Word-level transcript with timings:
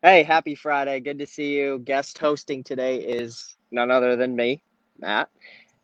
Hey, 0.00 0.22
happy 0.22 0.54
Friday. 0.54 1.00
Good 1.00 1.18
to 1.18 1.26
see 1.26 1.56
you. 1.56 1.80
Guest 1.80 2.18
hosting 2.18 2.62
today 2.62 2.98
is 2.98 3.56
none 3.72 3.90
other 3.90 4.14
than 4.14 4.36
me, 4.36 4.62
Matt. 5.00 5.28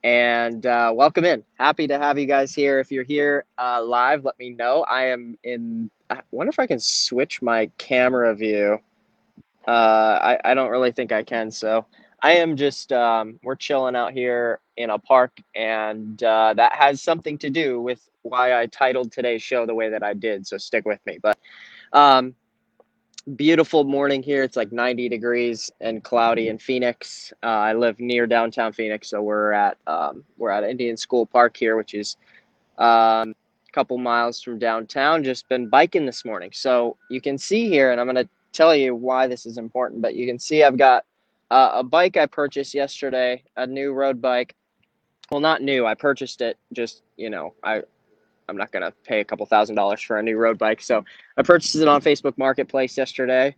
And 0.05 0.65
uh, 0.65 0.93
welcome 0.95 1.25
in. 1.25 1.43
Happy 1.59 1.89
to 1.89 1.99
have 1.99 2.17
you 2.17 2.27
guys 2.27 2.55
here. 2.55 2.79
If 2.79 2.93
you're 2.93 3.03
here 3.03 3.45
uh, 3.59 3.83
live, 3.83 4.25
let 4.25 4.39
me 4.39 4.51
know. 4.51 4.85
I 4.85 5.07
am 5.07 5.37
in. 5.43 5.91
I 6.11 6.21
wonder 6.31 6.51
if 6.51 6.61
I 6.61 6.69
can 6.69 6.79
switch 6.79 7.43
my 7.43 7.69
camera 7.77 8.33
view. 8.37 8.79
Uh, 9.67 9.71
I, 10.23 10.39
I 10.45 10.55
don't 10.55 10.71
really 10.71 10.93
think 10.93 11.11
I 11.11 11.25
can. 11.25 11.51
So 11.51 11.85
I 12.23 12.35
am 12.35 12.57
just, 12.57 12.93
um, 12.93 13.41
we're 13.43 13.57
chilling 13.57 13.97
out 13.97 14.13
here 14.13 14.61
in 14.77 14.91
a 14.91 14.99
park. 14.99 15.41
And 15.57 16.23
uh, 16.23 16.55
that 16.55 16.73
has 16.77 17.03
something 17.03 17.37
to 17.39 17.51
do 17.51 17.81
with 17.81 18.09
why 18.23 18.57
I 18.57 18.67
titled 18.67 19.11
today's 19.11 19.43
show 19.43 19.67
the 19.67 19.75
way 19.75 19.91
that 19.91 20.05
I 20.05 20.15
did. 20.15 20.47
So 20.47 20.57
stick 20.57 20.85
with 20.85 21.05
me. 21.05 21.19
But 21.21 21.37
um, 21.93 22.37
beautiful 23.37 23.85
morning 23.85 24.23
here. 24.23 24.43
It's 24.43 24.57
like 24.57 24.73
90 24.73 25.09
degrees 25.09 25.71
and 25.81 26.03
cloudy 26.05 26.49
in 26.49 26.59
Phoenix. 26.59 27.33
Uh, 27.43 27.47
I 27.47 27.73
live 27.73 27.99
near 27.99 28.27
downtown 28.27 28.73
Phoenix, 28.73 29.09
so 29.09 29.23
we're 29.23 29.53
at 29.53 29.79
um, 29.87 30.25
we're 30.37 30.51
at 30.51 30.65
Indian 30.65 30.97
School 30.97 31.27
Park 31.27 31.57
here, 31.57 31.77
which 31.77 31.95
is 31.95 32.17
um, 32.79 33.35
a 33.69 33.73
couple 33.73 33.97
miles 33.99 34.43
from 34.43 34.59
downtown. 34.59 35.25
Just 35.25 35.49
been 35.49 35.69
biking 35.69 36.07
this 36.07 36.25
morning, 36.25 36.51
so 36.53 36.97
you 37.11 37.21
can 37.21 37.39
see 37.39 37.69
here, 37.69 37.93
and 37.93 38.01
I'm 38.01 38.07
gonna 38.07 38.29
tell 38.53 38.77
you 38.77 38.95
why 38.95 39.27
this 39.27 39.47
is 39.47 39.59
important. 39.59 40.03
But 40.03 40.15
you 40.15 40.27
can 40.27 40.39
see 40.39 40.63
I've 40.63 40.79
got 40.79 41.05
uh, 41.51 41.71
a 41.75 41.83
bike 41.83 42.17
I 42.17 42.27
purchased 42.27 42.75
yesterday, 42.75 43.43
a 43.57 43.67
new 43.67 43.93
road 43.93 44.21
bike. 44.21 44.55
Well, 45.31 45.41
not 45.41 45.63
new. 45.63 45.87
I 45.87 45.95
purchased 45.95 46.43
it 46.43 46.59
just 46.73 47.03
you 47.17 47.31
know 47.31 47.55
I 47.63 47.83
I'm 48.49 48.57
not 48.57 48.73
gonna 48.73 48.93
pay 49.05 49.21
a 49.21 49.25
couple 49.25 49.47
thousand 49.47 49.77
dollars 49.77 50.01
for 50.01 50.19
a 50.19 50.23
new 50.23 50.37
road 50.37 50.59
bike. 50.59 50.81
So 50.81 51.05
I 51.37 51.43
purchased 51.43 51.77
it 51.77 51.89
on 51.89 52.01
Facebook 52.01 52.37
Marketplace 52.39 52.97
yesterday. 52.97 53.55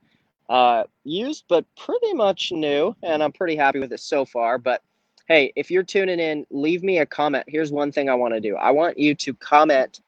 Uh, 0.49 0.85
used, 1.05 1.45
but 1.49 1.65
pretty 1.77 2.13
much 2.15 2.53
new, 2.53 2.95
and 3.03 3.23
I'm 3.23 3.33
pretty 3.33 3.57
happy 3.57 3.81
with 3.81 3.93
it 3.93 4.01
so 4.01 4.25
far. 4.25 4.59
But 4.59 4.83
hey, 5.27 5.53
if 5.57 5.71
you're 5.71 5.83
tuning 5.83 6.21
in, 6.21 6.47
leave 6.51 6.83
me 6.83 6.99
a 6.99 7.07
comment. 7.07 7.45
Here's 7.49 7.73
one 7.73 7.91
thing 7.91 8.09
I 8.09 8.15
want 8.15 8.35
to 8.35 8.41
do. 8.41 8.55
I 8.57 8.71
want 8.71 8.97
you 8.97 9.15
to 9.17 9.35
comment 9.35 10.01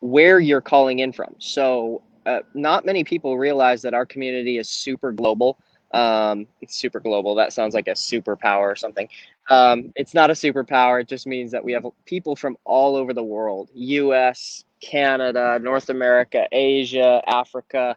where 0.00 0.38
you're 0.38 0.60
calling 0.60 0.98
in 0.98 1.12
from. 1.12 1.34
So 1.38 2.02
uh, 2.26 2.40
not 2.54 2.84
many 2.84 3.04
people 3.04 3.38
realize 3.38 3.80
that 3.82 3.94
our 3.94 4.04
community 4.04 4.58
is 4.58 4.68
super 4.68 5.12
global. 5.12 5.58
Um, 5.92 6.46
it's 6.60 6.76
super 6.76 7.00
global. 7.00 7.34
That 7.34 7.52
sounds 7.52 7.74
like 7.74 7.88
a 7.88 7.92
superpower 7.92 8.72
or 8.72 8.76
something. 8.76 9.08
Um, 9.48 9.92
it's 9.96 10.14
not 10.14 10.30
a 10.30 10.34
superpower. 10.34 11.00
It 11.00 11.08
just 11.08 11.26
means 11.26 11.52
that 11.52 11.64
we 11.64 11.72
have 11.72 11.86
people 12.04 12.36
from 12.36 12.56
all 12.64 12.96
over 12.96 13.12
the 13.12 13.22
world: 13.22 13.70
U.S., 13.74 14.64
Canada, 14.80 15.58
North 15.60 15.88
America, 15.88 16.46
Asia, 16.52 17.22
Africa, 17.26 17.96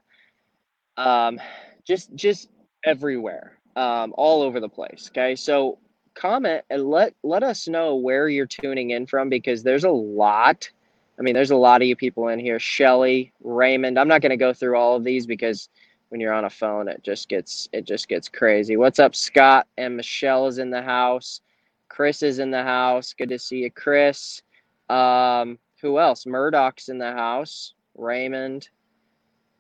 um, 0.98 1.40
just 1.86 2.14
just 2.16 2.50
everywhere, 2.84 3.58
um, 3.76 4.14
all 4.18 4.42
over 4.42 4.60
the 4.60 4.70
place. 4.70 5.10
Okay, 5.12 5.36
so 5.36 5.80
comment 6.16 6.64
and 6.70 6.90
let 6.90 7.14
let 7.24 7.44
us 7.44 7.68
know 7.68 7.96
where 7.96 8.28
you're 8.28 8.46
tuning 8.46 8.92
in 8.92 9.06
from 9.06 9.30
because 9.30 9.64
there's 9.64 9.86
a 9.86 9.90
lot. 9.90 10.70
I 11.18 11.22
mean, 11.22 11.34
there's 11.34 11.52
a 11.52 11.56
lot 11.56 11.82
of 11.82 11.88
you 11.88 11.96
people 11.96 12.30
in 12.30 12.40
here. 12.40 12.60
Shelly, 12.60 13.34
Raymond. 13.44 14.00
I'm 14.00 14.08
not 14.08 14.22
going 14.22 14.30
to 14.30 14.38
go 14.38 14.54
through 14.54 14.78
all 14.78 14.96
of 14.96 15.04
these 15.04 15.26
because 15.26 15.68
when 16.10 16.20
you're 16.20 16.34
on 16.34 16.46
a 16.46 16.50
phone, 16.50 16.88
it 16.88 17.04
just 17.04 17.30
gets 17.30 17.70
it 17.72 17.86
just 17.86 18.08
gets 18.08 18.28
crazy. 18.28 18.78
What's 18.78 19.00
up, 19.00 19.16
Scott 19.16 19.68
and 19.78 19.96
Michelle 19.96 20.48
is 20.48 20.58
in 20.58 20.70
the 20.70 20.82
house. 20.82 21.42
Chris 21.88 22.22
is 22.24 22.40
in 22.40 22.52
the 22.52 22.64
house. 22.64 23.14
Good 23.14 23.30
to 23.30 23.40
see 23.40 23.60
you, 23.60 23.72
Chris. 23.72 24.42
Um, 24.90 25.58
who 25.82 26.00
else? 26.00 26.26
Murdoch's 26.26 26.90
in 26.90 26.98
the 26.98 27.12
house. 27.12 27.74
Raymond. 27.96 28.70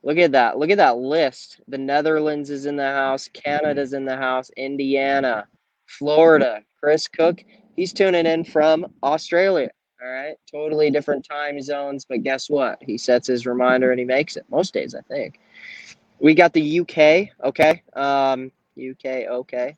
Look 0.03 0.17
at 0.17 0.31
that. 0.31 0.57
Look 0.57 0.69
at 0.69 0.77
that 0.77 0.97
list. 0.97 1.59
The 1.67 1.77
Netherlands 1.77 2.49
is 2.49 2.65
in 2.65 2.75
the 2.75 2.83
house. 2.83 3.29
Canada's 3.33 3.93
in 3.93 4.05
the 4.05 4.15
house. 4.15 4.49
Indiana, 4.57 5.47
Florida. 5.87 6.61
Chris 6.79 7.07
Cook, 7.07 7.43
he's 7.75 7.91
tuning 7.91 8.25
in 8.25 8.45
from 8.45 8.87
Australia. 9.03 9.69
All 10.01 10.09
right. 10.09 10.35
Totally 10.49 10.89
different 10.89 11.27
time 11.29 11.61
zones. 11.61 12.05
But 12.05 12.23
guess 12.23 12.49
what? 12.49 12.81
He 12.81 12.97
sets 12.97 13.27
his 13.27 13.45
reminder 13.45 13.91
and 13.91 13.99
he 13.99 14.05
makes 14.05 14.37
it 14.37 14.45
most 14.49 14.73
days, 14.73 14.95
I 14.95 15.01
think. 15.01 15.39
We 16.19 16.33
got 16.33 16.53
the 16.53 16.79
UK. 16.81 17.29
Okay. 17.43 17.83
Um, 17.93 18.51
UK. 18.77 19.05
Okay. 19.29 19.77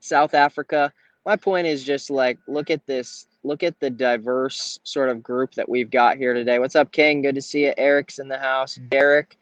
South 0.00 0.34
Africa. 0.34 0.92
My 1.26 1.36
point 1.36 1.66
is 1.66 1.84
just 1.84 2.10
like, 2.10 2.38
look 2.46 2.70
at 2.70 2.86
this. 2.86 3.26
Look 3.42 3.62
at 3.62 3.78
the 3.80 3.90
diverse 3.90 4.78
sort 4.84 5.08
of 5.08 5.22
group 5.22 5.54
that 5.54 5.68
we've 5.68 5.90
got 5.90 6.18
here 6.18 6.34
today. 6.34 6.58
What's 6.58 6.76
up, 6.76 6.92
King? 6.92 7.22
Good 7.22 7.34
to 7.34 7.42
see 7.42 7.64
you. 7.64 7.74
Eric's 7.76 8.18
in 8.18 8.28
the 8.28 8.38
house. 8.38 8.78
Derek 8.88 9.38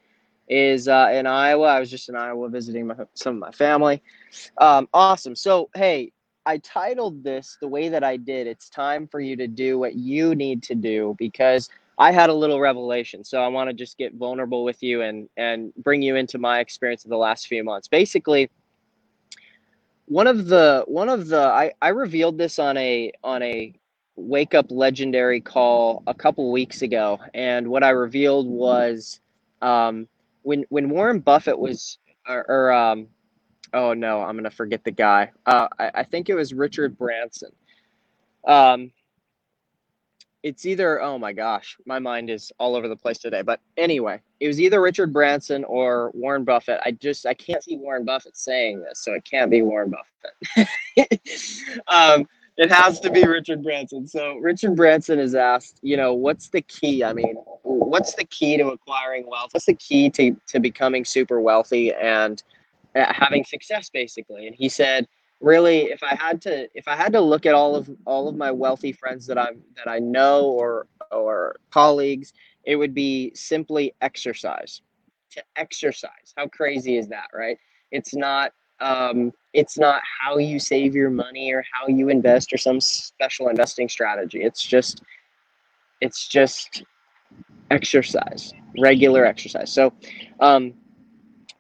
is 0.48 0.88
uh, 0.88 1.10
in 1.12 1.26
Iowa. 1.26 1.66
I 1.66 1.80
was 1.80 1.90
just 1.90 2.08
in 2.08 2.16
Iowa 2.16 2.48
visiting 2.48 2.86
my, 2.86 2.94
some 3.14 3.34
of 3.34 3.40
my 3.40 3.50
family. 3.50 4.02
Um, 4.58 4.88
awesome. 4.94 5.34
So, 5.34 5.68
hey, 5.74 6.12
I 6.46 6.58
titled 6.58 7.22
this 7.22 7.58
the 7.60 7.68
way 7.68 7.88
that 7.88 8.04
I 8.04 8.16
did. 8.16 8.46
It's 8.46 8.70
time 8.70 9.06
for 9.06 9.20
you 9.20 9.36
to 9.36 9.46
do 9.46 9.78
what 9.78 9.96
you 9.96 10.34
need 10.34 10.62
to 10.64 10.74
do 10.74 11.14
because 11.18 11.68
I 11.98 12.12
had 12.12 12.30
a 12.30 12.34
little 12.34 12.60
revelation. 12.60 13.24
So 13.24 13.42
I 13.42 13.48
want 13.48 13.68
to 13.68 13.74
just 13.74 13.98
get 13.98 14.14
vulnerable 14.14 14.64
with 14.64 14.82
you 14.82 15.02
and 15.02 15.28
and 15.36 15.74
bring 15.76 16.02
you 16.02 16.16
into 16.16 16.38
my 16.38 16.60
experience 16.60 17.04
of 17.04 17.10
the 17.10 17.16
last 17.16 17.48
few 17.48 17.64
months. 17.64 17.88
Basically, 17.88 18.48
one 20.08 20.26
of 20.26 20.46
the 20.46 20.84
one 20.86 21.08
of 21.08 21.28
the 21.28 21.40
I, 21.40 21.72
I 21.82 21.88
revealed 21.88 22.38
this 22.38 22.58
on 22.58 22.76
a 22.78 23.12
on 23.22 23.42
a 23.42 23.74
wake 24.16 24.54
up 24.54 24.66
legendary 24.70 25.40
call 25.40 26.02
a 26.06 26.14
couple 26.14 26.50
weeks 26.50 26.82
ago 26.82 27.20
and 27.34 27.68
what 27.68 27.84
i 27.84 27.90
revealed 27.90 28.48
was 28.48 29.20
um, 29.62 30.08
when 30.42 30.64
when 30.70 30.88
warren 30.88 31.20
buffett 31.20 31.56
was 31.56 31.98
or, 32.26 32.44
or 32.48 32.72
um, 32.72 33.06
oh 33.74 33.92
no 33.94 34.20
i'm 34.20 34.34
gonna 34.36 34.50
forget 34.50 34.82
the 34.82 34.90
guy 34.90 35.30
uh, 35.46 35.68
I, 35.78 35.90
I 35.96 36.02
think 36.02 36.28
it 36.28 36.34
was 36.34 36.52
richard 36.52 36.98
branson 36.98 37.50
um, 38.46 38.90
it's 40.42 40.66
either 40.66 41.02
oh 41.02 41.18
my 41.18 41.32
gosh 41.32 41.76
my 41.84 41.98
mind 41.98 42.30
is 42.30 42.52
all 42.58 42.76
over 42.76 42.88
the 42.88 42.96
place 42.96 43.18
today 43.18 43.42
but 43.42 43.60
anyway 43.76 44.20
it 44.40 44.46
was 44.46 44.60
either 44.60 44.80
richard 44.80 45.12
branson 45.12 45.64
or 45.64 46.10
warren 46.14 46.44
buffett. 46.44 46.80
I 46.84 46.92
just 46.92 47.26
i 47.26 47.34
can't 47.34 47.62
see 47.62 47.76
warren 47.76 48.04
buffett 48.04 48.36
saying 48.36 48.80
this 48.80 49.00
so 49.02 49.12
it 49.14 49.24
can't 49.24 49.50
be 49.50 49.62
warren 49.62 49.90
buffett. 49.90 50.68
Um, 51.88 52.26
it 52.56 52.72
has 52.72 52.98
to 53.00 53.10
be 53.10 53.24
richard 53.24 53.62
branson. 53.62 54.06
So 54.06 54.36
richard 54.36 54.76
branson 54.76 55.18
is 55.18 55.34
asked 55.34 55.78
you 55.82 55.96
know 55.96 56.14
what's 56.14 56.48
the 56.48 56.62
key? 56.62 57.02
I 57.02 57.12
mean 57.12 57.34
what's 57.62 58.14
the 58.14 58.24
key 58.24 58.56
to 58.58 58.68
acquiring 58.68 59.26
wealth? 59.28 59.50
What's 59.52 59.66
the 59.66 59.74
key 59.74 60.10
to, 60.10 60.36
to 60.48 60.60
becoming 60.60 61.04
super 61.04 61.40
wealthy 61.40 61.92
and 61.92 62.42
uh, 62.94 63.12
having 63.12 63.44
success 63.44 63.90
basically? 63.90 64.46
And 64.46 64.54
he 64.54 64.68
said 64.68 65.06
really 65.40 65.82
if 65.84 66.02
i 66.02 66.14
had 66.16 66.42
to 66.42 66.68
if 66.74 66.88
i 66.88 66.96
had 66.96 67.12
to 67.12 67.20
look 67.20 67.46
at 67.46 67.54
all 67.54 67.76
of 67.76 67.88
all 68.06 68.28
of 68.28 68.36
my 68.36 68.50
wealthy 68.50 68.92
friends 68.92 69.26
that 69.26 69.38
i'm 69.38 69.62
that 69.76 69.88
i 69.88 69.98
know 69.98 70.46
or 70.46 70.86
or 71.12 71.56
colleagues 71.70 72.32
it 72.68 72.76
would 72.76 72.94
be 72.94 73.32
simply 73.34 73.94
exercise. 74.02 74.82
To 75.30 75.42
exercise. 75.56 76.34
How 76.36 76.46
crazy 76.48 76.98
is 76.98 77.08
that 77.08 77.28
right? 77.34 77.58
It's 77.90 78.14
not 78.14 78.52
um, 78.80 79.32
it's 79.54 79.76
not 79.78 80.02
how 80.20 80.38
you 80.38 80.60
save 80.60 80.94
your 80.94 81.10
money 81.10 81.52
or 81.52 81.64
how 81.72 81.88
you 81.88 82.10
invest 82.10 82.52
or 82.52 82.58
some 82.58 82.80
special 82.80 83.48
investing 83.48 83.88
strategy. 83.88 84.42
It's 84.42 84.62
just 84.62 85.02
it's 86.02 86.28
just 86.28 86.84
exercise. 87.70 88.52
Regular 88.78 89.24
exercise. 89.24 89.72
So 89.72 89.92
um, 90.40 90.74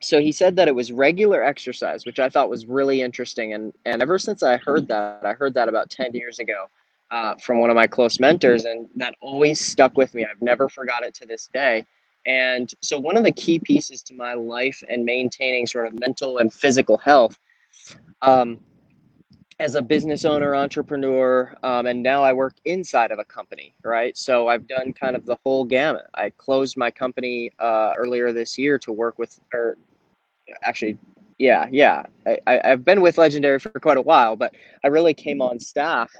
so 0.00 0.20
he 0.20 0.32
said 0.32 0.56
that 0.56 0.68
it 0.68 0.74
was 0.74 0.92
regular 0.92 1.42
exercise, 1.42 2.06
which 2.06 2.18
I 2.18 2.28
thought 2.28 2.48
was 2.48 2.66
really 2.66 3.02
interesting. 3.02 3.52
And 3.52 3.72
and 3.84 4.00
ever 4.02 4.18
since 4.18 4.42
I 4.42 4.56
heard 4.56 4.88
that, 4.88 5.24
I 5.24 5.32
heard 5.32 5.54
that 5.54 5.68
about 5.68 5.90
ten 5.90 6.12
years 6.12 6.38
ago 6.38 6.66
uh, 7.10 7.34
from 7.36 7.60
one 7.60 7.70
of 7.70 7.76
my 7.76 7.86
close 7.86 8.20
mentors, 8.20 8.64
and 8.64 8.88
that 8.96 9.14
always 9.20 9.60
stuck 9.60 9.96
with 9.96 10.14
me. 10.14 10.24
I've 10.24 10.42
never 10.42 10.68
forgot 10.68 11.02
it 11.02 11.14
to 11.14 11.26
this 11.26 11.48
day. 11.52 11.84
And 12.26 12.72
so 12.82 12.98
one 12.98 13.16
of 13.16 13.24
the 13.24 13.32
key 13.32 13.58
pieces 13.58 14.02
to 14.02 14.14
my 14.14 14.34
life 14.34 14.82
and 14.88 15.04
maintaining 15.04 15.66
sort 15.66 15.86
of 15.86 15.98
mental 15.98 16.38
and 16.38 16.52
physical 16.52 16.98
health. 16.98 17.38
Um, 18.22 18.60
as 19.60 19.74
a 19.74 19.82
business 19.82 20.24
owner, 20.24 20.54
entrepreneur, 20.54 21.52
um, 21.64 21.86
and 21.86 22.00
now 22.00 22.22
I 22.22 22.32
work 22.32 22.54
inside 22.64 23.10
of 23.10 23.18
a 23.18 23.24
company, 23.24 23.74
right? 23.82 24.16
So 24.16 24.46
I've 24.46 24.68
done 24.68 24.92
kind 24.92 25.16
of 25.16 25.26
the 25.26 25.36
whole 25.44 25.64
gamut. 25.64 26.06
I 26.14 26.30
closed 26.30 26.76
my 26.76 26.90
company 26.92 27.50
uh, 27.58 27.92
earlier 27.96 28.32
this 28.32 28.56
year 28.56 28.78
to 28.78 28.92
work 28.92 29.18
with, 29.18 29.38
or 29.52 29.76
actually 30.62 30.98
yeah 31.38 31.66
yeah. 31.70 32.02
I, 32.46 32.60
have 32.64 32.84
been 32.84 33.00
with 33.00 33.18
legendary 33.18 33.58
for 33.58 33.70
quite 33.70 33.96
a 33.96 34.02
while 34.02 34.36
but 34.36 34.54
i 34.84 34.88
really 34.88 35.14
came 35.14 35.40
on 35.40 35.58
staff 35.58 36.10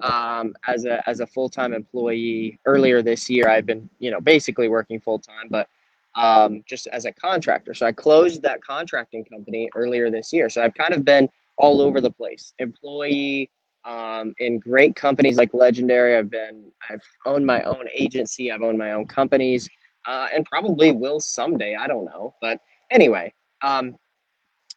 um, 0.00 0.54
as 0.66 0.84
a 0.84 1.06
as 1.08 1.20
a 1.20 1.26
full-time 1.26 1.72
employee 1.72 2.58
earlier 2.66 3.02
this 3.02 3.28
year. 3.28 3.48
I've 3.48 3.66
been 3.66 3.88
you 3.98 4.10
know 4.10 4.20
basically 4.20 4.68
working 4.68 5.00
full-time 5.00 5.48
but 5.50 5.68
um, 6.14 6.64
just 6.66 6.86
as 6.88 7.04
a 7.04 7.12
contractor. 7.12 7.74
So 7.74 7.86
i 7.86 7.92
closed 7.92 8.42
that 8.42 8.62
contracting 8.62 9.24
company 9.24 9.68
earlier 9.74 10.10
this 10.10 10.32
year. 10.32 10.48
So 10.48 10.62
i've 10.62 10.74
kind 10.74 10.94
of 10.94 11.04
been 11.04 11.28
all 11.58 11.80
over 11.80 12.00
the 12.00 12.10
place. 12.10 12.52
Employee 12.58 13.50
um, 13.84 14.34
in 14.38 14.58
great 14.58 14.96
companies 14.96 15.36
like 15.36 15.54
legendary 15.54 16.16
i've 16.16 16.28
been 16.28 16.72
i've 16.90 17.02
owned 17.24 17.46
my 17.46 17.62
own 17.62 17.86
agency 17.94 18.50
i've 18.50 18.62
owned 18.62 18.76
my 18.76 18.90
own 18.90 19.06
companies 19.06 19.68
uh, 20.06 20.26
and 20.34 20.44
probably 20.44 20.90
will 20.90 21.20
someday 21.20 21.76
i 21.78 21.86
don't 21.86 22.04
know. 22.04 22.34
But 22.40 22.60
anyway 22.90 23.32
um, 23.66 23.96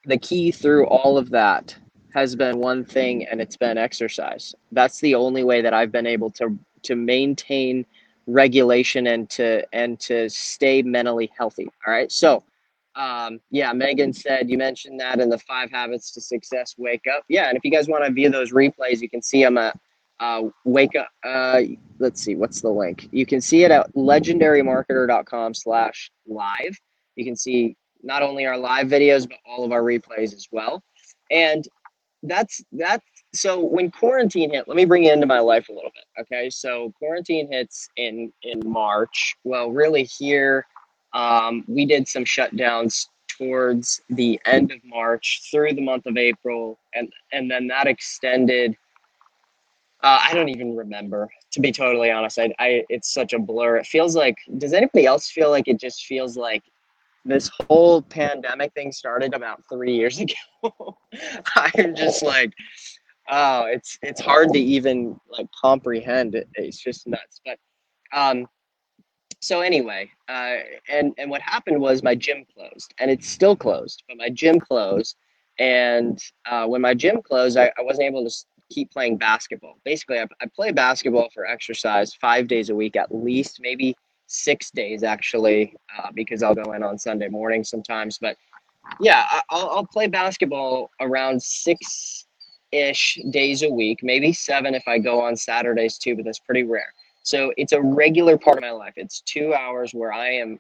the 0.06 0.18
key 0.18 0.52
through 0.52 0.88
all 0.88 1.18
of 1.18 1.30
that 1.30 1.76
has 2.14 2.36
been 2.36 2.58
one 2.58 2.84
thing 2.84 3.26
and 3.28 3.40
it's 3.40 3.58
been 3.58 3.78
exercise. 3.78 4.56
That's 4.72 5.00
the 5.00 5.14
only 5.14 5.44
way 5.44 5.62
that 5.62 5.74
i've 5.74 5.92
been 5.92 6.08
able 6.08 6.32
to 6.32 6.58
to 6.84 6.96
maintain 6.96 7.86
regulation 8.26 9.08
and 9.08 9.30
to 9.30 9.66
and 9.74 10.00
to 10.00 10.30
stay 10.30 10.82
mentally 10.82 11.32
healthy 11.38 11.68
all 11.86 11.94
right? 11.94 12.12
So 12.12 12.44
um 12.96 13.40
yeah 13.52 13.72
megan 13.72 14.12
said 14.12 14.50
you 14.50 14.58
mentioned 14.58 15.00
that 15.00 15.20
in 15.20 15.30
the 15.30 15.38
five 15.38 15.70
habits 15.70 16.12
to 16.14 16.22
success 16.22 16.76
wake 16.78 17.06
up. 17.16 17.24
Yeah 17.28 17.50
and 17.50 17.58
if 17.58 17.64
you 17.64 17.72
guys 17.72 17.88
want 17.88 18.04
to 18.06 18.12
view 18.12 18.30
those 18.30 18.52
replays 18.52 19.02
you 19.02 19.10
can 19.10 19.22
see 19.22 19.44
them 19.44 19.58
at 19.58 19.78
uh, 20.20 20.42
wake 20.66 20.96
up 20.96 21.10
uh, 21.24 21.62
let's 22.00 22.22
see 22.22 22.36
what's 22.36 22.62
the 22.62 22.70
link? 22.70 23.08
You 23.12 23.26
can 23.26 23.40
see 23.40 23.64
it 23.64 23.72
at 23.72 23.94
legendarymarketer.com 23.94 25.54
slash 25.54 26.12
live. 26.28 26.76
You 27.16 27.24
can 27.24 27.36
see 27.36 27.78
not 28.04 28.22
only 28.22 28.46
our 28.46 28.58
live 28.58 28.88
videos 28.88 29.28
but 29.28 29.38
all 29.46 29.64
of 29.66 29.72
our 29.72 29.82
replays 29.82 30.34
as 30.34 30.48
well. 30.52 30.84
And 31.32 31.68
that's 32.24 32.64
that's 32.74 33.06
so 33.34 33.60
when 33.64 33.92
quarantine 33.92 34.52
hit 34.52 34.68
let 34.68 34.76
me 34.76 34.84
bring 34.84 35.06
you 35.06 35.14
into 35.14 35.26
my 35.26 35.40
life 35.40 35.70
a 35.70 35.74
little 35.74 35.92
bit 35.94 36.06
okay? 36.22 36.50
So 36.50 36.94
quarantine 36.98 37.52
hits 37.52 37.90
in 37.98 38.32
in 38.44 38.60
march. 38.66 39.36
Well 39.44 39.72
really 39.72 40.04
here 40.04 40.66
um, 41.14 41.64
we 41.68 41.86
did 41.86 42.08
some 42.08 42.24
shutdowns 42.24 43.08
towards 43.28 44.02
the 44.10 44.40
end 44.46 44.72
of 44.72 44.80
march 44.84 45.42
through 45.50 45.74
the 45.74 45.82
month 45.82 46.06
of 46.06 46.18
april 46.18 46.78
and 46.94 47.12
and 47.32 47.50
then 47.50 47.68
that 47.68 47.88
extended 47.88 48.76
uh, 50.04 50.20
i 50.24 50.34
don't 50.34 50.50
even 50.50 50.76
remember 50.76 51.30
to 51.52 51.60
be 51.60 51.72
totally 51.72 52.12
honest. 52.12 52.40
I, 52.40 52.54
I 52.60 52.84
it's 52.90 53.14
such 53.14 53.34
a 53.34 53.40
blur. 53.40 53.78
It 53.78 53.86
feels 53.86 54.16
like 54.16 54.38
does 54.58 54.74
anybody 54.74 55.06
else 55.06 55.30
feel 55.30 55.50
like 55.50 55.68
it 55.68 55.80
just 55.80 56.06
feels 56.06 56.38
like 56.38 56.64
this 57.30 57.50
whole 57.68 58.02
pandemic 58.02 58.74
thing 58.74 58.92
started 58.92 59.34
about 59.34 59.64
three 59.72 59.96
years 59.96 60.20
ago. 60.20 60.98
I'm 61.56 61.96
just 61.96 62.24
like, 62.24 62.54
oh, 63.30 63.66
it's 63.66 63.98
it's 64.02 64.22
hard 64.22 64.54
to 64.54 64.60
even 64.60 65.20
like 65.30 65.48
comprehend. 65.60 66.36
It, 66.36 66.48
it's 66.56 66.78
just 66.78 67.08
nuts. 67.08 67.42
But 67.46 67.58
um, 68.14 68.48
so 69.42 69.62
anyway, 69.62 70.10
uh, 70.28 70.58
and 70.90 71.14
and 71.18 71.30
what 71.30 71.42
happened 71.42 71.80
was 71.80 72.04
my 72.04 72.16
gym 72.16 72.46
closed, 72.54 72.94
and 73.00 73.10
it's 73.10 73.28
still 73.28 73.56
closed. 73.56 74.04
But 74.08 74.18
my 74.18 74.30
gym 74.30 74.60
closed, 74.60 75.16
and 75.60 76.20
uh, 76.50 76.66
when 76.66 76.82
my 76.82 76.94
gym 76.94 77.22
closed, 77.22 77.58
I, 77.58 77.72
I 77.78 77.82
wasn't 77.82 78.08
able 78.08 78.28
to 78.28 78.36
keep 78.70 78.92
playing 78.92 79.18
basketball. 79.18 79.80
Basically, 79.84 80.20
I, 80.20 80.26
I 80.42 80.46
play 80.56 80.72
basketball 80.72 81.30
for 81.34 81.46
exercise 81.46 82.14
five 82.16 82.48
days 82.48 82.70
a 82.70 82.76
week 82.76 82.96
at 82.96 83.14
least, 83.14 83.60
maybe 83.62 83.96
six 84.30 84.72
days 84.72 85.04
actually, 85.04 85.76
uh, 85.98 86.10
because 86.14 86.44
I'll 86.44 86.56
go 86.56 86.74
in 86.74 86.84
on 86.84 86.98
Sunday 86.98 87.28
morning 87.28 87.64
sometimes. 87.64 88.18
But 88.18 88.38
yeah, 89.00 89.26
I, 89.30 89.42
will 89.52 89.70
I'll 89.70 89.86
play 89.86 90.08
basketball 90.08 90.92
around 91.02 91.42
six 91.42 92.26
ish 92.72 93.20
days 93.32 93.64
a 93.64 93.70
week, 93.70 94.00
maybe 94.04 94.32
seven 94.32 94.76
if 94.76 94.88
I 94.88 95.00
go 95.00 95.20
on 95.22 95.36
Saturdays 95.36 95.98
too, 95.98 96.16
but 96.16 96.26
that's 96.26 96.40
pretty 96.40 96.64
rare. 96.64 96.94
So 97.24 97.52
it's 97.58 97.74
a 97.74 97.82
regular 97.82 98.38
part 98.38 98.58
of 98.58 98.62
my 98.62 98.72
life. 98.72 98.94
It's 98.96 99.22
two 99.22 99.54
hours 99.54 99.94
where 99.94 100.14
I 100.14 100.32
am 100.32 100.60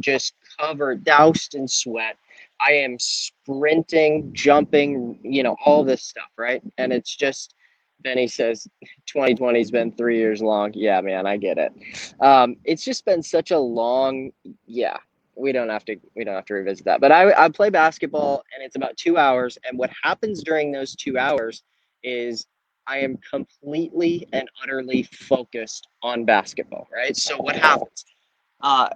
just 0.00 0.34
covered, 0.58 1.04
doused 1.04 1.54
in 1.54 1.68
sweat. 1.68 2.16
I 2.60 2.72
am 2.72 2.98
sprinting, 2.98 4.30
jumping, 4.32 5.18
you 5.22 5.42
know, 5.42 5.56
all 5.64 5.84
this 5.84 6.02
stuff, 6.02 6.30
right? 6.38 6.62
And 6.78 6.92
it's 6.92 7.14
just 7.14 7.54
Benny 8.02 8.26
says 8.26 8.66
2020 9.06 9.58
has 9.58 9.70
been 9.70 9.92
three 9.92 10.18
years 10.18 10.42
long. 10.42 10.72
Yeah, 10.74 11.00
man, 11.00 11.26
I 11.26 11.36
get 11.36 11.58
it. 11.58 11.72
Um, 12.20 12.56
it's 12.64 12.84
just 12.84 13.04
been 13.04 13.22
such 13.22 13.50
a 13.50 13.58
long, 13.58 14.30
yeah. 14.66 14.96
We 15.34 15.52
don't 15.52 15.70
have 15.70 15.84
to. 15.86 15.96
We 16.14 16.24
don't 16.24 16.34
have 16.34 16.44
to 16.46 16.54
revisit 16.54 16.84
that. 16.84 17.00
But 17.00 17.10
I, 17.10 17.32
I 17.44 17.48
play 17.48 17.70
basketball, 17.70 18.44
and 18.54 18.62
it's 18.62 18.76
about 18.76 18.98
two 18.98 19.16
hours. 19.16 19.56
And 19.64 19.78
what 19.78 19.90
happens 20.02 20.42
during 20.42 20.70
those 20.70 20.94
two 20.94 21.16
hours 21.16 21.62
is 22.02 22.46
I 22.86 22.98
am 22.98 23.16
completely 23.16 24.28
and 24.34 24.46
utterly 24.62 25.04
focused 25.04 25.88
on 26.02 26.26
basketball. 26.26 26.86
Right. 26.94 27.16
So 27.16 27.38
what 27.38 27.56
happens? 27.56 28.04
Uh, 28.60 28.90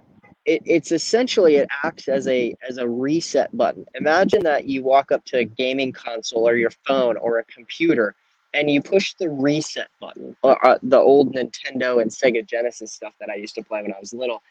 it, 0.45 0.61
it's 0.65 0.91
essentially 0.91 1.57
it 1.57 1.67
acts 1.83 2.07
as 2.07 2.27
a 2.27 2.55
as 2.67 2.77
a 2.77 2.87
reset 2.87 3.55
button. 3.55 3.85
Imagine 3.95 4.43
that 4.43 4.65
you 4.65 4.83
walk 4.83 5.11
up 5.11 5.25
to 5.25 5.39
a 5.39 5.43
gaming 5.43 5.91
console 5.91 6.47
or 6.47 6.55
your 6.55 6.71
phone 6.85 7.17
or 7.17 7.39
a 7.39 7.43
computer 7.45 8.15
and 8.57 8.71
you 8.71 8.81
push 8.81 9.13
the 9.19 9.29
reset 9.29 9.89
button. 10.01 10.35
Or, 10.41 10.65
uh, 10.65 10.79
the 10.81 10.97
old 10.97 11.35
Nintendo 11.35 12.01
and 12.01 12.09
Sega 12.09 12.45
Genesis 12.45 12.91
stuff 12.91 13.13
that 13.19 13.29
I 13.29 13.35
used 13.35 13.53
to 13.55 13.63
play 13.63 13.83
when 13.83 13.93
I 13.93 13.99
was 13.99 14.13
little, 14.13 14.41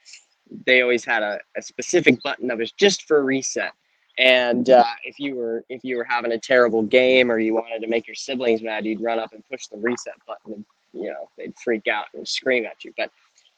they 0.64 0.81
always 0.81 1.05
had 1.05 1.25
a, 1.25 1.41
a 1.56 1.62
specific 1.62 2.23
button 2.23 2.47
that 2.47 2.56
was 2.56 2.70
just 2.70 3.03
for 3.08 3.25
reset. 3.25 3.73
And 4.19 4.70
uh, 4.70 4.85
if 5.05 5.19
you 5.19 5.35
were 5.35 5.64
if 5.69 5.85
you 5.85 5.97
were 5.97 6.05
having 6.05 6.32
a 6.32 6.38
terrible 6.38 6.82
game 6.82 7.31
or 7.31 7.38
you 7.38 7.53
wanted 7.53 7.81
to 7.81 7.88
make 7.88 8.06
your 8.06 8.14
siblings 8.14 8.62
mad, 8.62 8.87
you'd 8.87 9.03
run 9.03 9.19
up 9.19 9.35
and 9.35 9.44
push 9.50 9.67
the 9.67 9.76
reset 9.76 10.14
button, 10.26 10.55
and 10.55 10.64
you 10.94 11.11
know 11.11 11.29
they'd 11.37 11.53
freak 11.62 11.87
out 11.87 12.06
and 12.14 12.26
scream 12.26 12.64
at 12.64 12.82
you. 12.82 12.94
But 12.97 13.11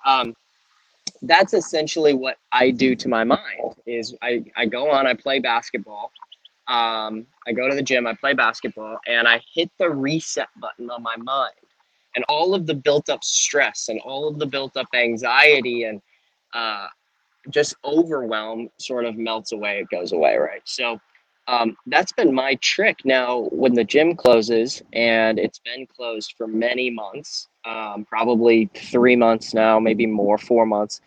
um, 0.05 0.35
that's 1.23 1.55
essentially 1.55 2.13
what 2.15 2.39
I 2.51 2.73
do 2.73 2.97
to 2.97 3.09
my 3.09 3.23
mind. 3.23 3.77
Is 3.87 4.17
I, 4.21 4.45
I 4.57 4.67
go 4.67 4.91
on, 4.91 5.07
I 5.07 5.15
play 5.15 5.39
basketball, 5.39 6.11
um, 6.69 7.27
I 7.47 7.53
go 7.53 7.69
to 7.69 7.75
the 7.75 7.83
gym, 7.83 8.07
I 8.07 8.15
play 8.15 8.35
basketball, 8.35 8.99
and 9.07 9.27
I 9.27 9.41
hit 9.55 9.71
the 9.79 9.91
reset 9.91 10.49
button 10.61 10.91
on 10.91 11.03
my 11.03 11.17
mind. 11.17 11.55
And 12.15 12.25
all 12.29 12.55
of 12.55 12.67
the 12.67 12.75
built 12.75 13.09
up 13.09 13.23
stress 13.23 13.89
and 13.89 14.01
all 14.01 14.29
of 14.29 14.39
the 14.39 14.47
built 14.47 14.77
up 14.77 14.89
anxiety 14.95 15.85
and 15.85 16.01
uh, 16.53 16.89
just 17.51 17.75
overwhelm 17.85 18.69
sort 18.79 19.05
of 19.05 19.17
melts 19.17 19.53
away. 19.53 19.81
It 19.81 19.89
goes 19.91 20.13
away, 20.13 20.37
right? 20.37 20.63
So 20.65 21.01
um, 21.47 21.77
that's 21.87 22.13
been 22.13 22.35
my 22.35 22.57
trick. 22.57 22.99
Now, 23.05 23.49
when 23.51 23.73
the 23.73 23.85
gym 23.85 24.15
closes, 24.17 24.83
and 24.93 25.39
it's 25.39 25.61
been 25.61 25.87
closed 25.87 26.35
for 26.37 26.47
many 26.47 26.91
months, 26.91 27.49
um, 27.65 28.05
probably 28.05 28.69
three 28.75 29.17
months 29.17 29.55
now, 29.55 29.79
maybe 29.81 30.05
more, 30.05 30.37
four 30.37 30.67
months. 30.67 31.01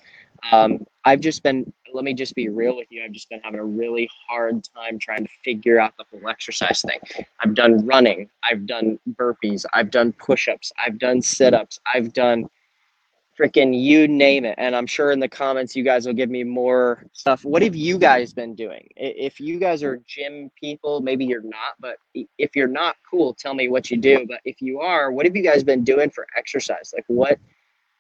Um, 0.52 0.86
I've 1.06 1.20
just 1.20 1.44
been, 1.44 1.72
let 1.94 2.04
me 2.04 2.14
just 2.14 2.36
be 2.36 2.50
real 2.50 2.76
with 2.76 2.88
you. 2.90 3.04
I've 3.04 3.12
just 3.12 3.30
been 3.30 3.42
having 3.42 3.60
a 3.60 3.66
really 3.66 4.10
hard 4.28 4.64
time 4.76 5.00
trying 5.00 5.26
to 5.26 5.32
figure 5.44 5.80
out 5.80 5.94
the 5.98 6.06
whole 6.12 6.28
exercise 6.30 6.82
thing. 6.82 7.26
I've 7.40 7.54
done 7.54 7.86
running, 7.86 8.30
I've 8.44 8.66
done 8.66 9.00
burpees, 9.16 9.66
I've 9.74 9.92
done 9.92 10.14
push 10.14 10.48
ups, 10.48 10.72
I've 10.84 11.00
done 11.00 11.22
sit 11.22 11.54
ups, 11.54 11.80
I've 11.94 12.14
done 12.14 12.50
freaking 13.40 13.80
you 13.80 14.08
name 14.08 14.46
it. 14.46 14.56
And 14.58 14.76
I'm 14.76 14.86
sure 14.86 15.12
in 15.12 15.20
the 15.20 15.28
comments 15.28 15.76
you 15.76 15.84
guys 15.84 16.06
will 16.06 16.14
give 16.14 16.30
me 16.30 16.44
more 16.44 17.06
stuff. 17.14 17.44
What 17.44 17.62
have 17.62 17.76
you 17.76 17.98
guys 17.98 18.34
been 18.34 18.56
doing? 18.56 18.88
If 18.96 19.40
you 19.40 19.60
guys 19.60 19.84
are 19.84 20.00
gym 20.06 20.52
people, 20.60 21.02
maybe 21.02 21.26
you're 21.26 21.42
not, 21.42 21.76
but 21.80 21.98
if 22.38 22.56
you're 22.56 22.68
not, 22.68 22.98
cool, 23.10 23.34
tell 23.34 23.54
me 23.54 23.70
what 23.70 23.90
you 23.90 23.98
do. 23.98 24.26
But 24.28 24.42
if 24.46 24.62
you 24.62 24.80
are, 24.80 25.12
what 25.12 25.26
have 25.26 25.36
you 25.36 25.44
guys 25.44 25.64
been 25.64 25.84
doing 25.84 26.10
for 26.10 26.28
exercise? 26.38 26.94
Like, 26.94 27.06
what, 27.08 27.40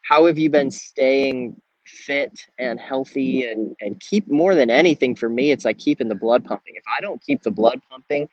how 0.03 0.25
have 0.25 0.37
you 0.37 0.49
been 0.49 0.69
staying 0.69 1.59
fit 1.91 2.47
and 2.59 2.79
healthy 2.79 3.45
and 3.45 3.75
and 3.81 3.99
keep 3.99 4.27
more 4.29 4.55
than 4.55 4.69
anything 4.69 5.15
for 5.15 5.29
me 5.29 5.51
it's 5.51 5.65
like 5.65 5.77
keeping 5.77 6.07
the 6.07 6.15
blood 6.15 6.43
pumping. 6.45 6.73
If 6.75 6.83
i 6.87 7.01
don't 7.01 7.21
keep 7.21 7.43
the 7.43 7.51
blood 7.51 7.81
pumping 7.89 8.29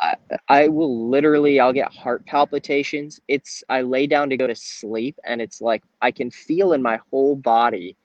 I, 0.00 0.16
I 0.48 0.68
will 0.68 1.08
literally 1.08 1.60
i'll 1.60 1.72
get 1.72 1.92
heart 1.92 2.24
palpitations. 2.26 3.20
It's 3.28 3.62
i 3.68 3.82
lay 3.82 4.06
down 4.06 4.30
to 4.30 4.36
go 4.36 4.46
to 4.46 4.54
sleep 4.54 5.18
and 5.24 5.40
it's 5.40 5.60
like 5.60 5.82
i 6.00 6.10
can 6.10 6.30
feel 6.30 6.72
in 6.72 6.82
my 6.82 6.98
whole 7.10 7.36
body 7.36 7.96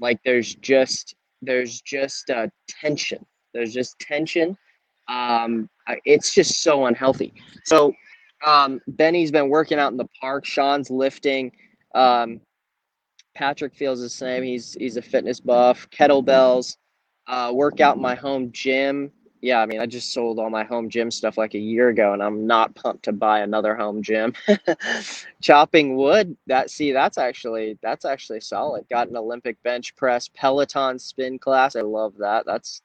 like 0.00 0.20
there's 0.24 0.54
just 0.56 1.14
there's 1.42 1.80
just 1.80 2.30
uh, 2.30 2.48
tension. 2.68 3.24
There's 3.52 3.72
just 3.72 3.98
tension. 3.98 4.56
Um 5.08 5.68
it's 6.06 6.34
just 6.34 6.62
so 6.62 6.86
unhealthy. 6.86 7.34
So 7.64 7.92
um 8.46 8.80
benny's 8.88 9.30
been 9.30 9.50
working 9.50 9.78
out 9.78 9.92
in 9.92 9.98
the 9.98 10.08
park. 10.20 10.46
Sean's 10.46 10.90
lifting. 10.90 11.52
Um 11.94 12.40
Patrick 13.34 13.74
feels 13.74 14.00
the 14.00 14.08
same. 14.08 14.42
He's 14.42 14.74
he's 14.74 14.96
a 14.96 15.02
fitness 15.02 15.40
buff. 15.40 15.88
Kettlebells, 15.90 16.76
uh, 17.26 17.50
work 17.54 17.80
out 17.80 17.98
my 17.98 18.14
home 18.14 18.50
gym. 18.52 19.10
Yeah, 19.40 19.60
I 19.60 19.66
mean, 19.66 19.78
I 19.78 19.84
just 19.84 20.14
sold 20.14 20.38
all 20.38 20.48
my 20.48 20.64
home 20.64 20.88
gym 20.88 21.10
stuff 21.10 21.36
like 21.36 21.52
a 21.52 21.58
year 21.58 21.90
ago, 21.90 22.14
and 22.14 22.22
I'm 22.22 22.46
not 22.46 22.74
pumped 22.74 23.04
to 23.04 23.12
buy 23.12 23.40
another 23.40 23.74
home 23.76 24.02
gym. 24.02 24.32
Chopping 25.42 25.96
wood. 25.96 26.34
That 26.46 26.70
see, 26.70 26.92
that's 26.92 27.18
actually 27.18 27.78
that's 27.82 28.04
actually 28.06 28.40
solid. 28.40 28.86
Got 28.88 29.08
an 29.08 29.16
Olympic 29.16 29.62
bench 29.62 29.94
press, 29.96 30.28
Peloton 30.28 30.98
spin 30.98 31.38
class. 31.38 31.76
I 31.76 31.82
love 31.82 32.14
that. 32.18 32.46
That's 32.46 32.80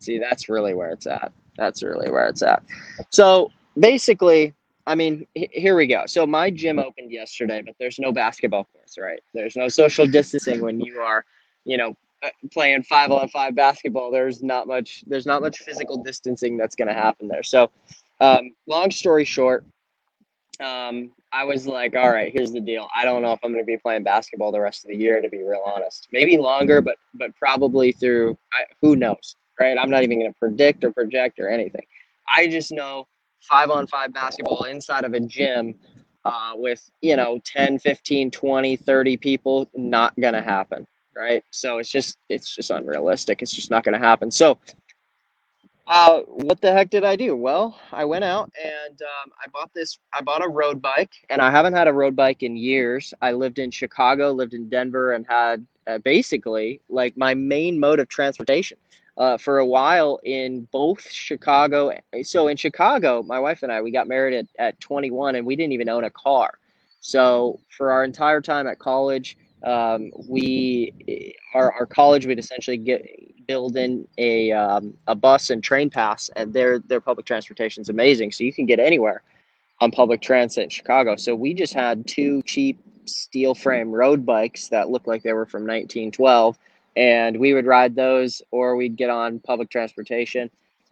see, 0.00 0.18
that's 0.18 0.48
really 0.48 0.74
where 0.74 0.90
it's 0.90 1.06
at. 1.06 1.32
That's 1.56 1.82
really 1.82 2.10
where 2.10 2.26
it's 2.26 2.42
at. 2.42 2.62
So 3.10 3.52
basically, 3.78 4.54
I 4.90 4.96
mean, 4.96 5.24
here 5.36 5.76
we 5.76 5.86
go. 5.86 6.02
So 6.06 6.26
my 6.26 6.50
gym 6.50 6.80
opened 6.80 7.12
yesterday, 7.12 7.62
but 7.64 7.76
there's 7.78 8.00
no 8.00 8.10
basketball 8.10 8.64
courts, 8.72 8.98
right? 8.98 9.20
There's 9.32 9.54
no 9.54 9.68
social 9.68 10.04
distancing 10.04 10.60
when 10.60 10.80
you 10.80 10.98
are, 10.98 11.24
you 11.64 11.76
know, 11.76 11.96
uh, 12.24 12.30
playing 12.52 12.82
five 12.82 13.12
on 13.12 13.28
five 13.28 13.54
basketball. 13.54 14.10
There's 14.10 14.42
not 14.42 14.66
much. 14.66 15.04
There's 15.06 15.26
not 15.26 15.42
much 15.42 15.58
physical 15.58 16.02
distancing 16.02 16.56
that's 16.56 16.74
going 16.74 16.88
to 16.88 16.94
happen 16.94 17.28
there. 17.28 17.44
So, 17.44 17.70
um, 18.20 18.50
long 18.66 18.90
story 18.90 19.24
short, 19.24 19.64
um, 20.58 21.12
I 21.32 21.44
was 21.44 21.68
like, 21.68 21.94
all 21.94 22.10
right, 22.10 22.32
here's 22.32 22.50
the 22.50 22.60
deal. 22.60 22.88
I 22.92 23.04
don't 23.04 23.22
know 23.22 23.32
if 23.32 23.38
I'm 23.44 23.52
going 23.52 23.62
to 23.62 23.66
be 23.66 23.76
playing 23.76 24.02
basketball 24.02 24.50
the 24.50 24.60
rest 24.60 24.84
of 24.84 24.88
the 24.88 24.96
year, 24.96 25.22
to 25.22 25.28
be 25.28 25.44
real 25.44 25.62
honest. 25.64 26.08
Maybe 26.10 26.36
longer, 26.36 26.80
but 26.80 26.96
but 27.14 27.30
probably 27.36 27.92
through 27.92 28.36
I, 28.52 28.64
who 28.82 28.96
knows, 28.96 29.36
right? 29.60 29.78
I'm 29.80 29.88
not 29.88 30.02
even 30.02 30.18
going 30.18 30.32
to 30.32 30.38
predict 30.40 30.82
or 30.82 30.92
project 30.92 31.38
or 31.38 31.48
anything. 31.48 31.86
I 32.28 32.48
just 32.48 32.72
know 32.72 33.06
five 33.40 33.70
on 33.70 33.86
five 33.86 34.12
basketball 34.12 34.64
inside 34.64 35.04
of 35.04 35.14
a 35.14 35.20
gym 35.20 35.74
uh, 36.24 36.52
with, 36.54 36.90
you 37.00 37.16
know, 37.16 37.40
10, 37.44 37.78
15, 37.78 38.30
20, 38.30 38.76
30 38.76 39.16
people, 39.16 39.68
not 39.74 40.18
going 40.20 40.34
to 40.34 40.42
happen, 40.42 40.86
right? 41.16 41.42
So 41.50 41.78
it's 41.78 41.90
just, 41.90 42.18
it's 42.28 42.54
just 42.54 42.70
unrealistic. 42.70 43.42
It's 43.42 43.52
just 43.52 43.70
not 43.70 43.84
going 43.84 43.98
to 43.98 44.06
happen. 44.06 44.30
So, 44.30 44.58
uh, 45.86 46.20
what 46.26 46.60
the 46.60 46.70
heck 46.72 46.88
did 46.88 47.02
I 47.02 47.16
do? 47.16 47.34
Well, 47.34 47.76
I 47.90 48.04
went 48.04 48.22
out 48.22 48.52
and 48.62 49.02
um, 49.02 49.32
I 49.44 49.48
bought 49.52 49.70
this. 49.74 49.98
I 50.14 50.20
bought 50.20 50.44
a 50.44 50.48
road 50.48 50.80
bike, 50.80 51.12
and 51.30 51.42
I 51.42 51.50
haven't 51.50 51.72
had 51.72 51.88
a 51.88 51.92
road 51.92 52.14
bike 52.14 52.44
in 52.44 52.56
years. 52.56 53.12
I 53.20 53.32
lived 53.32 53.58
in 53.58 53.72
Chicago, 53.72 54.30
lived 54.30 54.54
in 54.54 54.68
Denver, 54.68 55.14
and 55.14 55.26
had 55.28 55.66
uh, 55.88 55.98
basically 55.98 56.80
like 56.88 57.16
my 57.16 57.34
main 57.34 57.80
mode 57.80 57.98
of 57.98 58.08
transportation 58.08 58.78
uh, 59.20 59.36
for 59.36 59.58
a 59.58 59.66
while 59.66 60.18
in 60.24 60.66
both 60.72 61.08
Chicago. 61.12 61.92
So 62.22 62.48
in 62.48 62.56
Chicago, 62.56 63.22
my 63.22 63.38
wife 63.38 63.62
and 63.62 63.70
I 63.70 63.82
we 63.82 63.90
got 63.90 64.08
married 64.08 64.34
at, 64.34 64.46
at 64.58 64.80
21, 64.80 65.36
and 65.36 65.46
we 65.46 65.54
didn't 65.54 65.72
even 65.72 65.90
own 65.90 66.04
a 66.04 66.10
car. 66.10 66.58
So 67.00 67.60
for 67.68 67.92
our 67.92 68.02
entire 68.02 68.40
time 68.40 68.66
at 68.66 68.78
college, 68.78 69.36
um, 69.62 70.10
we 70.26 71.34
our, 71.54 71.70
our 71.72 71.84
college 71.84 72.26
would 72.26 72.38
essentially 72.38 72.78
get 72.78 73.06
build 73.46 73.76
in 73.76 74.08
a 74.16 74.52
um, 74.52 74.94
a 75.06 75.14
bus 75.14 75.50
and 75.50 75.62
train 75.62 75.90
pass, 75.90 76.30
and 76.34 76.54
their 76.54 76.78
their 76.78 77.00
public 77.00 77.26
transportation 77.26 77.82
is 77.82 77.90
amazing. 77.90 78.32
So 78.32 78.42
you 78.44 78.54
can 78.54 78.64
get 78.64 78.80
anywhere 78.80 79.22
on 79.82 79.90
public 79.90 80.22
transit 80.22 80.64
in 80.64 80.70
Chicago. 80.70 81.16
So 81.16 81.34
we 81.34 81.52
just 81.52 81.74
had 81.74 82.06
two 82.06 82.42
cheap 82.44 82.78
steel 83.04 83.54
frame 83.54 83.90
road 83.90 84.24
bikes 84.24 84.68
that 84.68 84.88
looked 84.88 85.06
like 85.06 85.22
they 85.22 85.34
were 85.34 85.46
from 85.46 85.62
1912, 85.62 86.58
and 86.96 87.38
we 87.38 87.54
would 87.54 87.66
ride 87.66 87.94
those, 87.94 88.42
or 88.50 88.76
we'd 88.76 88.96
get 88.96 89.10
on 89.10 89.40
public 89.40 89.70
transportation. 89.70 90.50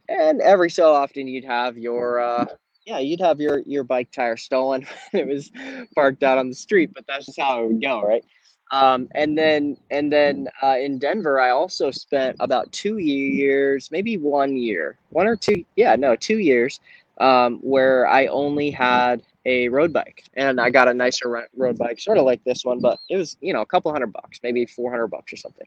And 0.08 0.40
every 0.40 0.70
so 0.70 0.94
often, 0.94 1.28
you'd 1.28 1.44
have 1.44 1.76
your 1.76 2.20
uh, 2.20 2.46
yeah, 2.86 2.98
you'd 2.98 3.20
have 3.20 3.40
your 3.40 3.60
your 3.66 3.84
bike 3.84 4.10
tire 4.10 4.36
stolen. 4.36 4.86
it 5.12 5.26
was 5.26 5.50
parked 5.94 6.22
out 6.22 6.38
on 6.38 6.48
the 6.48 6.54
street, 6.54 6.90
but 6.94 7.04
that's 7.06 7.26
just 7.26 7.38
how 7.38 7.62
it 7.62 7.66
would 7.68 7.82
go, 7.82 8.02
right? 8.02 8.24
Um, 8.70 9.08
and 9.14 9.36
then 9.36 9.76
and 9.90 10.12
then 10.12 10.48
uh, 10.62 10.76
in 10.78 10.98
Denver, 10.98 11.40
I 11.40 11.50
also 11.50 11.90
spent 11.90 12.36
about 12.40 12.70
two 12.72 12.98
years, 12.98 13.90
maybe 13.90 14.16
one 14.16 14.56
year, 14.56 14.96
one 15.10 15.26
or 15.26 15.36
two, 15.36 15.64
yeah, 15.76 15.96
no, 15.96 16.16
two 16.16 16.38
years, 16.38 16.80
um, 17.18 17.58
where 17.58 18.06
I 18.06 18.26
only 18.26 18.70
had 18.70 19.22
a 19.48 19.68
road 19.70 19.92
bike, 19.92 20.24
and 20.34 20.60
I 20.60 20.70
got 20.70 20.88
a 20.88 20.94
nicer 20.94 21.48
road 21.56 21.78
bike, 21.78 22.00
sort 22.00 22.18
of 22.18 22.26
like 22.26 22.44
this 22.44 22.64
one, 22.64 22.80
but 22.80 22.98
it 23.10 23.16
was 23.16 23.36
you 23.40 23.52
know 23.54 23.62
a 23.62 23.66
couple 23.66 23.90
hundred 23.92 24.12
bucks, 24.12 24.40
maybe 24.42 24.66
four 24.66 24.90
hundred 24.90 25.08
bucks 25.08 25.32
or 25.32 25.36
something. 25.36 25.66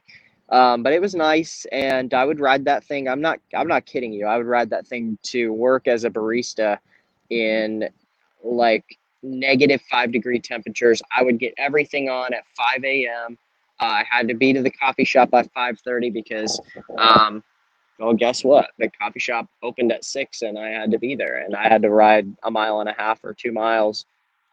Um, 0.50 0.84
but 0.84 0.94
it 0.94 1.02
was 1.02 1.16
nice, 1.16 1.66
and 1.72 2.14
I 2.14 2.26
would 2.26 2.40
ride 2.40 2.66
that 2.66 2.86
thing. 2.86 3.10
I'm 3.10 3.22
not 3.22 3.40
I'm 3.56 3.68
not 3.68 3.86
kidding 3.86 4.14
you. 4.14 4.28
I 4.28 4.38
would 4.38 4.48
ride 4.48 4.70
that 4.72 4.88
thing 4.88 5.18
to 5.24 5.54
work 5.54 5.88
as 5.88 6.06
a 6.06 6.12
barista 6.12 6.78
in 7.30 7.90
like 8.44 8.86
negative 9.24 9.82
five 9.90 10.12
degree 10.12 10.40
temperatures. 10.40 11.02
I 11.16 11.24
would 11.24 11.40
get 11.40 11.54
everything 11.58 12.10
on 12.10 12.34
at 12.34 12.44
5 12.58 12.84
a.m. 12.84 13.38
Uh, 13.80 13.86
I 13.86 14.06
had 14.10 14.28
to 14.28 14.34
be 14.34 14.54
to 14.54 14.62
the 14.62 14.72
coffee 14.72 15.06
shop 15.06 15.32
by 15.32 15.44
5:30 15.44 16.14
because, 16.14 16.60
um, 16.98 17.44
well, 18.02 18.14
guess 18.14 18.44
what? 18.44 18.72
The 18.80 18.90
coffee 18.90 19.20
shop 19.20 19.48
opened 19.62 19.92
at 19.92 20.04
six, 20.04 20.42
and 20.42 20.58
I 20.58 20.70
had 20.70 20.92
to 20.92 21.00
be 21.00 21.16
there, 21.16 21.40
and 21.40 21.56
I 21.56 21.68
had 21.68 21.84
to 21.84 21.90
ride 21.90 22.28
a 22.44 22.50
mile 22.52 22.80
and 22.80 22.90
a 22.90 22.96
half 22.98 23.24
or 23.24 23.34
two 23.34 23.52
miles 23.52 24.06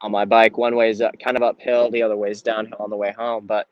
on 0.02 0.12
my 0.12 0.24
bike. 0.24 0.58
One 0.58 0.76
way 0.76 0.90
is 0.90 1.02
kind 1.22 1.36
of 1.36 1.42
uphill, 1.42 1.90
the 1.90 2.02
other 2.02 2.16
way 2.16 2.30
is 2.30 2.42
downhill 2.42 2.78
on 2.80 2.90
the 2.90 2.96
way 2.96 3.12
home. 3.16 3.46
But 3.46 3.66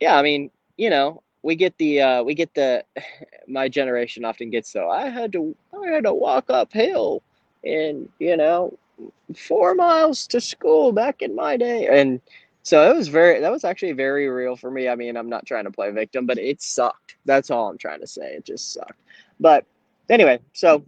yeah, 0.00 0.16
I 0.16 0.22
mean, 0.22 0.50
you 0.76 0.90
know, 0.90 1.22
we 1.42 1.54
get 1.54 1.76
the 1.78 2.00
uh, 2.00 2.22
we 2.22 2.34
get 2.34 2.52
the 2.54 2.84
my 3.48 3.68
generation 3.68 4.24
often 4.24 4.50
gets 4.50 4.70
so 4.72 4.88
I 4.88 5.08
had 5.08 5.32
to 5.32 5.54
I 5.72 5.88
had 5.88 6.04
to 6.04 6.12
walk 6.12 6.46
uphill 6.48 7.22
and 7.64 8.08
you 8.18 8.36
know 8.36 8.76
four 9.36 9.74
miles 9.74 10.26
to 10.28 10.40
school 10.40 10.92
back 10.92 11.22
in 11.22 11.34
my 11.34 11.56
day. 11.56 11.86
And 11.86 12.20
so 12.70 12.88
it 12.88 12.96
was 12.96 13.08
very, 13.08 13.40
that 13.40 13.50
was 13.50 13.64
actually 13.64 13.90
very 13.90 14.28
real 14.28 14.54
for 14.54 14.70
me. 14.70 14.88
I 14.88 14.94
mean, 14.94 15.16
I'm 15.16 15.28
not 15.28 15.44
trying 15.44 15.64
to 15.64 15.72
play 15.72 15.90
victim, 15.90 16.24
but 16.24 16.38
it 16.38 16.62
sucked. 16.62 17.16
That's 17.24 17.50
all 17.50 17.68
I'm 17.68 17.78
trying 17.78 17.98
to 17.98 18.06
say. 18.06 18.34
It 18.34 18.44
just 18.44 18.72
sucked. 18.72 19.00
But 19.40 19.66
anyway, 20.08 20.38
so 20.52 20.84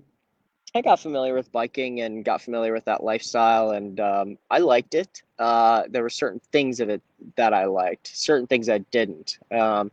I 0.76 0.80
got 0.80 1.00
familiar 1.00 1.34
with 1.34 1.50
biking 1.50 2.02
and 2.02 2.24
got 2.24 2.40
familiar 2.40 2.72
with 2.72 2.84
that 2.84 3.02
lifestyle, 3.02 3.70
and 3.70 3.98
um, 3.98 4.38
I 4.48 4.58
liked 4.58 4.94
it. 4.94 5.24
Uh, 5.40 5.82
there 5.88 6.04
were 6.04 6.08
certain 6.08 6.40
things 6.52 6.78
of 6.78 6.88
it 6.88 7.02
that 7.34 7.52
I 7.52 7.64
liked, 7.64 8.16
certain 8.16 8.46
things 8.46 8.68
I 8.68 8.78
didn't. 8.78 9.40
Um, 9.50 9.90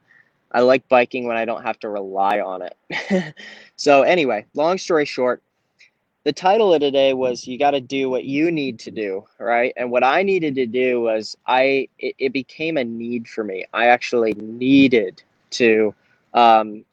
I 0.52 0.60
like 0.62 0.88
biking 0.90 1.26
when 1.26 1.38
I 1.38 1.46
don't 1.46 1.64
have 1.64 1.80
to 1.80 1.90
rely 1.90 2.40
on 2.40 2.62
it. 2.62 3.34
so, 3.78 4.04
anyway, 4.04 4.46
long 4.54 4.78
story 4.78 5.06
short, 5.06 5.42
the 6.26 6.34
title 6.34 6.74
of 6.74 6.82
today 6.82 7.14
was 7.14 7.48
you 7.48 7.58
got 7.58 7.72
to 7.72 7.82
do 7.82 8.10
what 8.10 8.26
you 8.26 8.52
need 8.52 8.80
to 8.80 8.92
do 8.92 9.26
right? 9.40 9.74
And 9.78 9.92
what 9.92 10.04
i 10.04 10.24
needed 10.24 10.56
to 10.56 10.66
do 10.66 11.02
was 11.02 11.38
i 11.48 11.88
it, 11.98 12.16
it 12.20 12.34
became 12.34 12.78
a 12.78 12.84
need 12.84 13.28
for 13.28 13.44
me. 13.44 13.66
I 13.74 13.88
actually 13.88 14.34
needed 14.34 15.24
to 15.52 15.94
um 16.34 16.86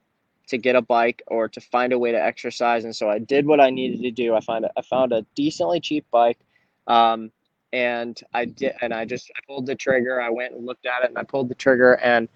to 0.49 0.59
get 0.59 0.77
a 0.77 0.83
bike 0.83 1.23
or 1.27 1.49
to 1.49 1.61
find 1.61 1.93
a 1.93 1.99
way 1.99 2.13
to 2.13 2.23
exercise. 2.23 2.85
And 2.85 2.95
so 2.95 3.11
i 3.11 3.19
did 3.19 3.47
what 3.47 3.61
i 3.61 3.71
needed 3.71 4.03
to 4.03 4.11
do. 4.11 4.35
I 4.35 4.41
found 4.41 4.65
a, 4.65 4.71
i 4.77 4.83
found 4.83 5.13
a 5.13 5.23
decently 5.35 5.81
cheap 5.81 6.07
bike 6.11 6.39
um 6.87 7.31
and 7.73 8.19
i 8.33 8.45
did 8.45 8.75
and 8.81 8.95
i 8.95 9.05
just 9.05 9.31
i 9.37 9.41
pulled 9.47 9.67
the 9.67 9.75
trigger. 9.75 10.21
I 10.21 10.31
went 10.31 10.55
and 10.55 10.65
looked 10.65 10.87
at 10.87 11.03
it 11.05 11.11
and 11.11 11.19
i 11.19 11.25
pulled 11.25 11.49
the 11.49 11.55
trigger. 11.57 11.95
And 11.97 12.29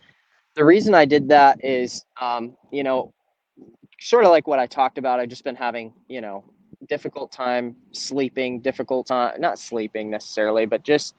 the 0.54 0.64
reason 0.64 0.94
i 0.94 1.04
did 1.04 1.28
that 1.28 1.64
is 1.64 2.04
um 2.20 2.56
you 2.72 2.82
know 2.82 3.14
sort 4.00 4.24
of 4.24 4.30
like 4.30 4.48
what 4.48 4.58
i 4.58 4.66
talked 4.66 4.98
about. 4.98 5.20
I've 5.20 5.28
just 5.28 5.44
been 5.44 5.56
having 5.56 5.94
you 6.08 6.20
know 6.20 6.44
difficult 6.88 7.32
time 7.32 7.76
sleeping, 7.92 8.60
difficult 8.60 9.06
time 9.06 9.40
not 9.40 9.58
sleeping 9.58 10.10
necessarily, 10.10 10.66
but 10.66 10.82
just 10.82 11.14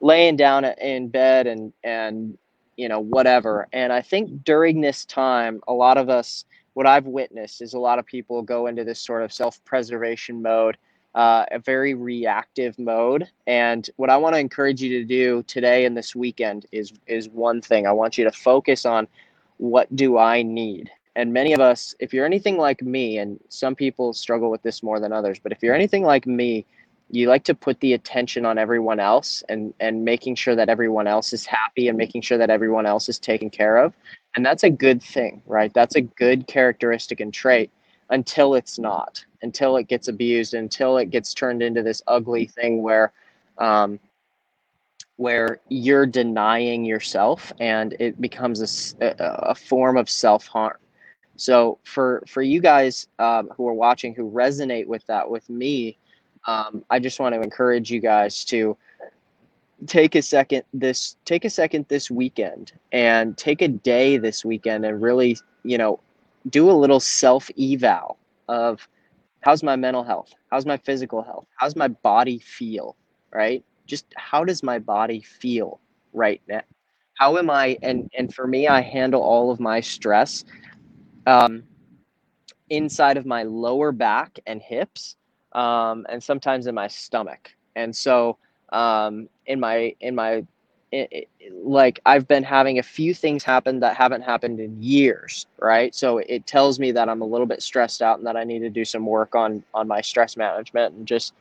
laying 0.00 0.36
down 0.36 0.64
in 0.64 1.08
bed 1.08 1.46
and 1.46 1.72
and 1.82 2.36
you 2.76 2.88
know 2.88 3.00
whatever. 3.00 3.68
And 3.72 3.92
I 3.92 4.02
think 4.02 4.44
during 4.44 4.80
this 4.80 5.04
time, 5.04 5.60
a 5.68 5.72
lot 5.72 5.96
of 5.96 6.08
us, 6.08 6.44
what 6.74 6.86
I've 6.86 7.06
witnessed 7.06 7.62
is 7.62 7.74
a 7.74 7.78
lot 7.78 7.98
of 7.98 8.06
people 8.06 8.42
go 8.42 8.66
into 8.66 8.84
this 8.84 9.00
sort 9.00 9.22
of 9.22 9.32
self-preservation 9.32 10.42
mode. 10.42 10.76
Uh, 11.14 11.46
a 11.52 11.60
very 11.60 11.94
reactive 11.94 12.76
mode. 12.76 13.28
And 13.46 13.88
what 13.94 14.10
I 14.10 14.16
want 14.16 14.34
to 14.34 14.40
encourage 14.40 14.82
you 14.82 14.98
to 14.98 15.04
do 15.04 15.44
today 15.44 15.84
and 15.84 15.96
this 15.96 16.16
weekend 16.16 16.66
is 16.72 16.92
is 17.06 17.28
one 17.28 17.62
thing. 17.62 17.86
I 17.86 17.92
want 17.92 18.18
you 18.18 18.24
to 18.24 18.32
focus 18.32 18.84
on 18.84 19.06
what 19.58 19.94
do 19.94 20.18
I 20.18 20.42
need? 20.42 20.90
And 21.16 21.32
many 21.32 21.52
of 21.52 21.60
us 21.60 21.94
if 22.00 22.12
you're 22.12 22.26
anything 22.26 22.56
like 22.56 22.82
me 22.82 23.18
and 23.18 23.38
some 23.48 23.74
people 23.74 24.12
struggle 24.12 24.50
with 24.50 24.62
this 24.62 24.82
more 24.82 25.00
than 25.00 25.12
others 25.12 25.38
but 25.38 25.52
if 25.52 25.62
you're 25.62 25.74
anything 25.74 26.02
like 26.02 26.26
me 26.26 26.64
you 27.10 27.28
like 27.28 27.44
to 27.44 27.54
put 27.54 27.78
the 27.80 27.92
attention 27.92 28.46
on 28.46 28.58
everyone 28.58 28.98
else 28.98 29.42
and 29.48 29.74
and 29.80 30.04
making 30.04 30.34
sure 30.34 30.56
that 30.56 30.68
everyone 30.68 31.06
else 31.06 31.32
is 31.32 31.44
happy 31.44 31.88
and 31.88 31.98
making 31.98 32.22
sure 32.22 32.38
that 32.38 32.50
everyone 32.50 32.86
else 32.86 33.08
is 33.08 33.18
taken 33.18 33.50
care 33.50 33.76
of. 33.76 33.92
And 34.36 34.44
that's 34.44 34.64
a 34.64 34.70
good 34.70 35.02
thing 35.02 35.42
right? 35.46 35.72
That's 35.72 35.96
a 35.96 36.00
good 36.00 36.46
characteristic 36.46 37.20
and 37.20 37.32
trait 37.32 37.70
until 38.10 38.54
it's 38.54 38.78
not 38.78 39.24
until 39.42 39.76
it 39.76 39.88
gets 39.88 40.08
abused 40.08 40.54
until 40.54 40.96
it 40.98 41.10
gets 41.10 41.34
turned 41.34 41.62
into 41.62 41.82
this 41.82 42.02
ugly 42.06 42.46
thing 42.46 42.82
where 42.82 43.12
um, 43.58 44.00
where 45.16 45.60
you're 45.68 46.06
denying 46.06 46.84
yourself 46.84 47.52
and 47.60 47.94
it 48.00 48.20
becomes 48.20 48.96
a, 49.00 49.14
a 49.18 49.54
form 49.54 49.96
of 49.96 50.10
self-harm 50.10 50.76
so 51.36 51.78
for 51.84 52.22
for 52.28 52.42
you 52.42 52.60
guys 52.60 53.08
um, 53.18 53.48
who 53.56 53.66
are 53.68 53.74
watching 53.74 54.14
who 54.14 54.30
resonate 54.30 54.86
with 54.86 55.04
that 55.06 55.28
with 55.28 55.48
me, 55.50 55.98
um, 56.46 56.84
I 56.90 56.98
just 56.98 57.18
want 57.18 57.34
to 57.34 57.40
encourage 57.40 57.90
you 57.90 58.00
guys 58.00 58.44
to 58.46 58.76
take 59.86 60.14
a 60.14 60.22
second 60.22 60.62
this 60.72 61.16
take 61.24 61.44
a 61.44 61.50
second 61.50 61.86
this 61.88 62.10
weekend 62.10 62.72
and 62.92 63.36
take 63.36 63.62
a 63.62 63.68
day 63.68 64.16
this 64.16 64.44
weekend 64.44 64.84
and 64.84 65.02
really 65.02 65.36
you 65.64 65.76
know 65.76 66.00
do 66.50 66.70
a 66.70 66.72
little 66.72 67.00
self 67.00 67.50
eval 67.58 68.18
of 68.48 68.86
how's 69.40 69.62
my 69.62 69.76
mental 69.76 70.04
health? 70.04 70.32
How's 70.50 70.66
my 70.66 70.76
physical 70.76 71.22
health? 71.22 71.46
How's 71.56 71.76
my 71.76 71.88
body 71.88 72.38
feel? 72.38 72.96
Right? 73.32 73.64
Just 73.86 74.06
how 74.16 74.44
does 74.44 74.62
my 74.62 74.78
body 74.78 75.20
feel 75.20 75.80
right 76.12 76.40
now? 76.48 76.62
How 77.18 77.36
am 77.38 77.50
i 77.50 77.78
and 77.82 78.10
and 78.16 78.34
for 78.34 78.46
me 78.46 78.66
i 78.68 78.80
handle 78.80 79.22
all 79.22 79.50
of 79.50 79.60
my 79.60 79.80
stress 79.80 80.44
um, 81.26 81.64
inside 82.70 83.16
of 83.16 83.26
my 83.26 83.42
lower 83.42 83.92
back 83.92 84.38
and 84.46 84.60
hips, 84.62 85.16
um, 85.52 86.06
and 86.08 86.22
sometimes 86.22 86.66
in 86.66 86.74
my 86.74 86.88
stomach. 86.88 87.54
And 87.76 87.94
so, 87.94 88.38
um, 88.72 89.28
in 89.46 89.60
my 89.60 89.94
in 90.00 90.14
my 90.14 90.44
it, 90.92 91.08
it, 91.10 91.28
like 91.64 92.00
I've 92.06 92.28
been 92.28 92.44
having 92.44 92.78
a 92.78 92.82
few 92.82 93.14
things 93.14 93.42
happen 93.42 93.80
that 93.80 93.96
haven't 93.96 94.22
happened 94.22 94.60
in 94.60 94.80
years, 94.80 95.46
right? 95.58 95.94
So 95.94 96.18
it 96.18 96.46
tells 96.46 96.78
me 96.78 96.92
that 96.92 97.08
I'm 97.08 97.20
a 97.20 97.26
little 97.26 97.46
bit 97.46 97.62
stressed 97.62 98.00
out 98.00 98.18
and 98.18 98.26
that 98.26 98.36
I 98.36 98.44
need 98.44 98.60
to 98.60 98.70
do 98.70 98.84
some 98.84 99.04
work 99.04 99.34
on 99.34 99.64
on 99.74 99.88
my 99.88 100.00
stress 100.00 100.36
management 100.36 100.94
and 100.94 101.06
just 101.06 101.34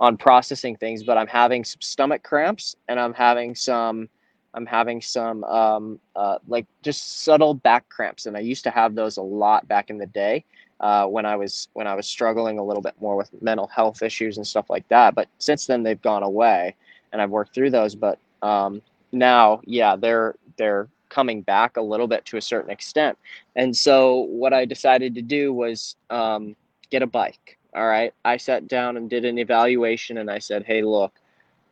on 0.00 0.16
processing 0.16 0.76
things. 0.76 1.02
But 1.02 1.18
I'm 1.18 1.26
having 1.26 1.64
some 1.64 1.80
stomach 1.80 2.22
cramps 2.22 2.76
and 2.88 2.98
I'm 3.00 3.14
having 3.14 3.54
some 3.54 4.08
I'm 4.54 4.66
having 4.66 5.00
some 5.00 5.44
um, 5.44 5.98
uh, 6.14 6.38
like 6.46 6.66
just 6.82 7.22
subtle 7.22 7.54
back 7.54 7.88
cramps, 7.88 8.26
and 8.26 8.36
I 8.36 8.40
used 8.40 8.64
to 8.64 8.70
have 8.70 8.94
those 8.94 9.16
a 9.16 9.22
lot 9.22 9.66
back 9.68 9.90
in 9.90 9.98
the 9.98 10.06
day 10.06 10.44
uh, 10.80 11.06
when 11.06 11.24
I 11.24 11.36
was 11.36 11.68
when 11.72 11.86
I 11.86 11.94
was 11.94 12.06
struggling 12.06 12.58
a 12.58 12.64
little 12.64 12.82
bit 12.82 12.94
more 13.00 13.16
with 13.16 13.30
mental 13.42 13.66
health 13.68 14.02
issues 14.02 14.36
and 14.36 14.46
stuff 14.46 14.68
like 14.68 14.86
that. 14.88 15.14
But 15.14 15.28
since 15.38 15.66
then, 15.66 15.82
they've 15.82 16.00
gone 16.02 16.22
away, 16.22 16.74
and 17.12 17.22
I've 17.22 17.30
worked 17.30 17.54
through 17.54 17.70
those. 17.70 17.94
But 17.94 18.18
um, 18.42 18.82
now, 19.12 19.60
yeah, 19.64 19.96
they're 19.96 20.34
they're 20.56 20.88
coming 21.08 21.42
back 21.42 21.76
a 21.76 21.82
little 21.82 22.06
bit 22.06 22.24
to 22.24 22.36
a 22.38 22.40
certain 22.40 22.70
extent. 22.70 23.18
And 23.54 23.76
so 23.76 24.26
what 24.30 24.52
I 24.52 24.64
decided 24.64 25.14
to 25.14 25.22
do 25.22 25.52
was 25.52 25.96
um, 26.10 26.56
get 26.90 27.02
a 27.02 27.06
bike. 27.06 27.58
All 27.74 27.86
right, 27.86 28.12
I 28.24 28.36
sat 28.36 28.68
down 28.68 28.96
and 28.96 29.08
did 29.08 29.24
an 29.24 29.38
evaluation, 29.38 30.18
and 30.18 30.30
I 30.30 30.38
said, 30.40 30.64
"Hey, 30.64 30.82
look." 30.82 31.12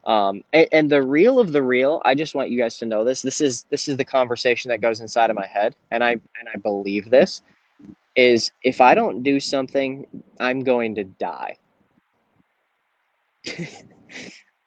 Um, 0.05 0.43
and, 0.53 0.69
and 0.73 0.91
the 0.91 1.03
real 1.03 1.39
of 1.39 1.53
the 1.53 1.63
real, 1.63 2.01
I 2.05 2.15
just 2.15 2.35
want 2.35 2.51
you 2.51 2.59
guys 2.59 2.79
to 2.79 2.87
know 2.87 3.05
this. 3.05 3.23
This 3.23 3.41
is 3.41 3.65
this 3.71 3.89
is 3.89 3.97
the 3.97 4.05
conversation 4.05 4.71
that 4.71 4.81
goes 4.81 5.01
inside 5.01 5.31
of 5.31 5.37
my 5.37 5.47
head, 5.47 5.77
and 5.91 6.03
I 6.03 6.13
and 6.13 6.49
I 6.53 6.59
believe 6.59 7.11
this 7.11 7.43
is 8.17 8.51
if 8.63 8.81
I 8.81 8.95
don't 8.95 9.23
do 9.23 9.39
something, 9.41 10.07
I'm 10.39 10.61
going 10.61 10.95
to 10.97 11.05
die. 11.05 11.57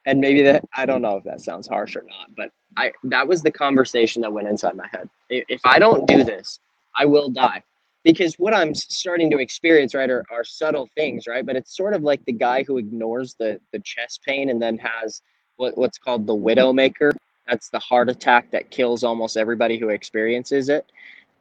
and 0.06 0.20
maybe 0.20 0.42
that 0.42 0.64
I 0.76 0.86
don't 0.86 1.02
know 1.02 1.16
if 1.16 1.24
that 1.24 1.40
sounds 1.40 1.66
harsh 1.66 1.96
or 1.96 2.02
not, 2.02 2.34
but 2.36 2.50
I 2.76 2.92
that 3.04 3.26
was 3.26 3.42
the 3.42 3.50
conversation 3.50 4.22
that 4.22 4.32
went 4.32 4.48
inside 4.48 4.76
my 4.76 4.88
head. 4.88 5.08
If 5.30 5.60
I 5.64 5.78
don't 5.78 6.06
do 6.06 6.24
this, 6.24 6.60
I 6.96 7.04
will 7.06 7.28
die. 7.30 7.62
Because 8.04 8.34
what 8.34 8.54
I'm 8.54 8.74
starting 8.74 9.30
to 9.30 9.38
experience, 9.38 9.94
right, 9.94 10.10
are, 10.10 10.24
are 10.30 10.44
subtle 10.44 10.88
things, 10.94 11.26
right? 11.26 11.44
But 11.44 11.56
it's 11.56 11.76
sort 11.76 11.94
of 11.94 12.02
like 12.02 12.24
the 12.26 12.32
guy 12.32 12.62
who 12.62 12.78
ignores 12.78 13.34
the 13.34 13.58
the 13.72 13.80
chest 13.80 14.22
pain 14.22 14.50
and 14.50 14.60
then 14.60 14.78
has 14.78 15.22
what, 15.56 15.76
what's 15.76 15.98
called 15.98 16.26
the 16.26 16.36
widowmaker. 16.36 17.12
That's 17.48 17.68
the 17.70 17.78
heart 17.78 18.08
attack 18.08 18.50
that 18.50 18.70
kills 18.70 19.04
almost 19.04 19.36
everybody 19.36 19.78
who 19.78 19.88
experiences 19.88 20.68
it. 20.68 20.86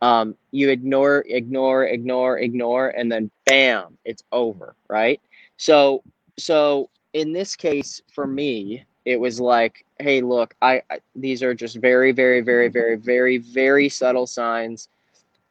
Um, 0.01 0.35
you 0.51 0.69
ignore, 0.69 1.23
ignore, 1.27 1.85
ignore, 1.85 2.39
ignore, 2.39 2.89
and 2.89 3.09
then 3.09 3.31
bam, 3.45 3.97
it's 4.03 4.23
over, 4.33 4.75
right? 4.89 5.21
So, 5.55 6.03
so 6.37 6.89
in 7.13 7.31
this 7.31 7.55
case, 7.55 8.01
for 8.13 8.27
me, 8.27 8.83
it 9.05 9.17
was 9.17 9.39
like, 9.39 9.85
hey, 9.99 10.21
look, 10.21 10.55
I, 10.61 10.81
I 10.89 10.99
these 11.15 11.41
are 11.41 11.53
just 11.53 11.77
very, 11.77 12.11
very, 12.11 12.41
very, 12.41 12.67
very, 12.67 12.97
very, 12.97 13.37
very 13.37 13.87
subtle 13.87 14.27
signs. 14.27 14.89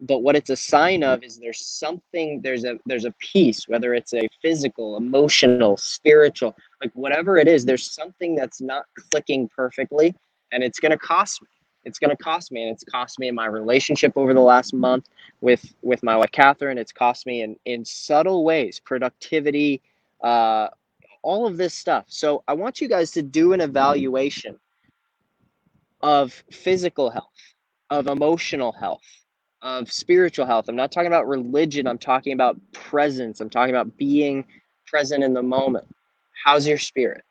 But 0.03 0.21
what 0.23 0.37
it's 0.37 0.51
a 0.51 0.57
sign 0.57 1.05
of 1.05 1.23
is 1.25 1.39
there's 1.39 1.65
something, 1.65 2.41
there's 2.43 2.65
a 2.65 2.79
there's 2.87 3.05
a 3.07 3.13
piece, 3.21 3.69
whether 3.69 3.95
it's 3.95 4.15
a 4.15 4.29
physical, 4.43 4.97
emotional, 4.97 5.77
spiritual, 5.77 6.57
like 6.83 6.93
whatever 6.95 7.39
it 7.39 7.49
is, 7.49 7.65
there's 7.65 7.91
something 7.91 8.35
that's 8.35 8.61
not 8.61 8.85
clicking 9.11 9.49
perfectly, 9.49 10.15
and 10.53 10.65
it's 10.65 10.81
gonna 10.81 10.99
cost 10.99 11.43
me. 11.43 11.49
It's 11.85 11.99
gonna 11.99 12.17
cost 12.17 12.53
me, 12.53 12.63
and 12.65 12.73
it's 12.73 12.85
cost 12.85 13.19
me 13.19 13.29
in 13.29 13.35
my 13.35 13.47
relationship 13.47 14.13
over 14.17 14.35
the 14.35 14.41
last 14.41 14.75
month 14.75 15.09
with 15.41 15.75
with 15.83 16.03
my 16.03 16.17
wife 16.17 16.33
Catherine. 16.33 16.79
It's 16.79 16.93
cost 16.93 17.27
me 17.27 17.43
in 17.43 17.57
in 17.65 17.85
subtle 17.85 18.45
ways, 18.45 18.81
productivity, 18.85 19.83
uh, 20.23 20.69
all 21.23 21.47
of 21.47 21.57
this 21.57 21.75
stuff. 21.75 22.07
So 22.09 22.43
I 22.49 22.55
want 22.55 22.81
you 22.81 22.89
guys 22.89 23.13
to 23.13 23.23
do 23.23 23.53
an 23.53 23.61
evaluation 23.61 24.59
of 26.03 26.33
physical 26.51 27.11
health, 27.11 27.55
of 27.91 28.09
emotional 28.09 28.73
health, 28.73 29.22
of 29.63 29.91
spiritual 29.91 30.45
health. 30.45 30.69
I'm 30.69 30.77
not 30.77 30.91
talking 30.91 31.07
about 31.07 31.29
religion, 31.29 31.87
I'm 31.87 31.99
talking 31.99 32.33
about 32.33 32.59
presence. 32.73 33.41
I'm 33.41 33.51
talking 33.51 33.75
about 33.75 33.97
being 33.97 34.45
present 34.87 35.23
in 35.23 35.33
the 35.33 35.43
moment. 35.43 35.87
How's 36.45 36.67
your 36.67 36.79
spirit? 36.79 37.23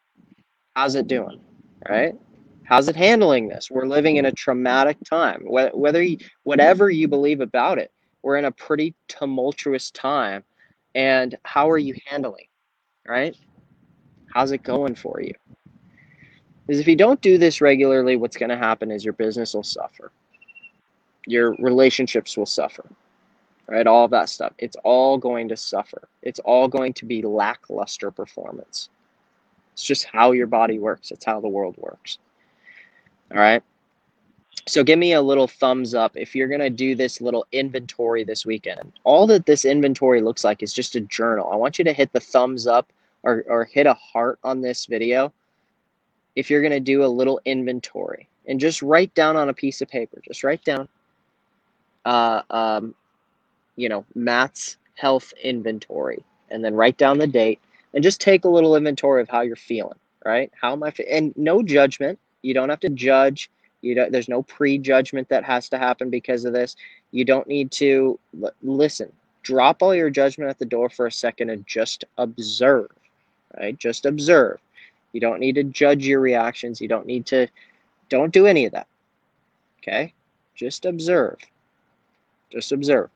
How's 0.76 0.96
it 0.96 1.08
doing? 1.08 1.42
Right? 1.90 2.16
How's 2.64 2.88
it 2.88 2.96
handling 2.96 3.50
this? 3.50 3.70
We're 3.70 3.86
living 3.86 4.16
in 4.16 4.26
a 4.26 4.32
traumatic 4.32 4.98
time. 5.08 5.44
Whether 5.44 6.02
you, 6.02 6.18
whatever 6.44 6.90
you 6.90 7.10
believe 7.10 7.42
about 7.42 7.78
it, 7.78 7.92
we're 8.24 8.38
in 8.38 8.46
a 8.46 8.52
pretty 8.52 8.96
tumultuous 9.10 9.92
time. 9.92 10.44
And 10.96 11.38
how 11.44 11.70
are 11.70 11.78
you 11.78 11.96
handling? 12.06 12.46
Right? 13.06 13.36
How's 14.34 14.54
it 14.54 14.64
going 14.64 14.96
for 14.96 15.22
you? 15.22 15.34
Because 16.66 16.80
if 16.80 16.88
you 16.88 16.96
don't 16.96 17.20
do 17.20 17.38
this 17.38 17.60
regularly, 17.60 18.16
what's 18.16 18.38
going 18.38 18.52
to 18.52 18.58
happen 18.58 18.92
is 18.92 19.04
your 19.04 19.14
business 19.16 19.54
will 19.54 19.64
suffer. 19.64 20.14
Your 21.26 21.56
relationships 21.60 22.38
will 22.38 22.46
suffer. 22.46 22.86
Right? 23.68 23.88
All 23.88 24.08
that 24.10 24.30
stuff. 24.30 24.54
It's 24.58 24.76
all 24.84 25.18
going 25.18 25.48
to 25.50 25.58
suffer. 25.58 26.10
It's 26.22 26.40
all 26.40 26.68
going 26.68 26.94
to 26.94 27.06
be 27.06 27.22
lackluster 27.22 28.12
performance. 28.12 28.90
It's 29.74 29.84
just 29.84 30.06
how 30.06 30.32
your 30.32 30.48
body 30.48 30.78
works. 30.78 31.12
It's 31.12 31.24
how 31.24 31.40
the 31.40 31.48
world 31.48 31.76
works. 31.78 32.18
All 33.32 33.40
right. 33.40 33.64
So 34.68 34.84
give 34.84 35.00
me 35.00 35.14
a 35.14 35.22
little 35.22 35.48
thumbs 35.48 35.96
up 35.96 36.16
if 36.16 36.36
you're 36.36 36.48
going 36.48 36.60
to 36.62 36.70
do 36.70 36.96
this 36.96 37.22
little 37.22 37.46
inventory 37.52 38.24
this 38.24 38.46
weekend. 38.46 38.92
All 39.04 39.26
that 39.28 39.46
this 39.46 39.66
inventory 39.66 40.22
looks 40.22 40.44
like 40.44 40.62
is 40.62 40.74
just 40.74 40.96
a 40.96 41.02
journal. 41.02 41.50
I 41.52 41.56
want 41.56 41.80
you 41.80 41.86
to 41.86 41.94
hit 41.94 42.12
the 42.14 42.20
thumbs 42.20 42.68
up 42.68 42.92
or, 43.24 43.44
or 43.48 43.66
hit 43.66 43.88
a 43.88 43.94
heart 43.94 44.40
on 44.44 44.62
this 44.62 44.86
video 44.86 45.34
if 46.36 46.50
you're 46.50 46.62
going 46.62 46.72
to 46.72 46.80
do 46.80 47.04
a 47.04 47.08
little 47.08 47.42
inventory 47.46 48.28
and 48.48 48.60
just 48.60 48.82
write 48.82 49.14
down 49.14 49.36
on 49.36 49.50
a 49.50 49.54
piece 49.54 49.82
of 49.82 49.88
paper, 49.88 50.22
just 50.26 50.44
write 50.44 50.64
down, 50.64 50.88
uh, 52.06 52.42
um, 52.50 52.96
you 53.76 53.90
know, 53.90 54.06
Matt's 54.16 54.78
health 54.96 55.34
inventory 55.44 56.24
and 56.50 56.64
then 56.64 56.76
write 56.76 56.98
down 56.98 57.18
the 57.18 57.28
date 57.28 57.60
and 57.94 58.04
just 58.04 58.22
take 58.22 58.46
a 58.46 58.50
little 58.50 58.76
inventory 58.76 59.22
of 59.22 59.30
how 59.30 59.42
you're 59.42 59.56
feeling, 59.56 59.98
right? 60.26 60.52
How 60.60 60.74
am 60.74 60.84
I 60.84 60.92
feeling? 60.92 61.12
And 61.12 61.34
no 61.38 61.64
judgment. 61.64 62.20
You 62.42 62.54
don't 62.54 62.70
have 62.70 62.80
to 62.82 62.90
judge. 62.90 63.50
You 63.82 63.96
don't, 63.96 64.12
there's 64.12 64.30
no 64.30 64.44
prejudgment 64.44 65.30
that 65.30 65.44
has 65.44 65.70
to 65.70 65.78
happen 65.78 66.10
because 66.10 66.46
of 66.46 66.54
this. 66.54 66.76
You 67.12 67.26
don't 67.26 67.48
need 67.48 67.72
to 67.74 68.20
listen. 68.62 69.12
Drop 69.44 69.82
all 69.82 69.96
your 69.96 70.10
judgment 70.10 70.50
at 70.50 70.60
the 70.60 70.66
door 70.66 70.90
for 70.90 71.08
a 71.08 71.12
second 71.12 71.50
and 71.50 71.66
just 71.66 72.06
observe 72.18 72.92
right? 73.58 73.78
Just 73.78 74.06
observe. 74.06 74.60
You 75.14 75.22
don't 75.22 75.40
need 75.40 75.56
to 75.56 75.64
judge 75.64 76.06
your 76.06 76.20
reactions. 76.20 76.80
You 76.80 76.88
don't 76.88 77.06
need 77.06 77.26
to, 77.28 77.48
don't 78.10 78.34
do 78.34 78.46
any 78.46 78.66
of 78.66 78.72
that. 78.74 78.88
Okay? 79.80 80.14
Just 80.56 80.86
observe. 80.86 81.38
Just 82.52 82.72
observe. 82.72 83.10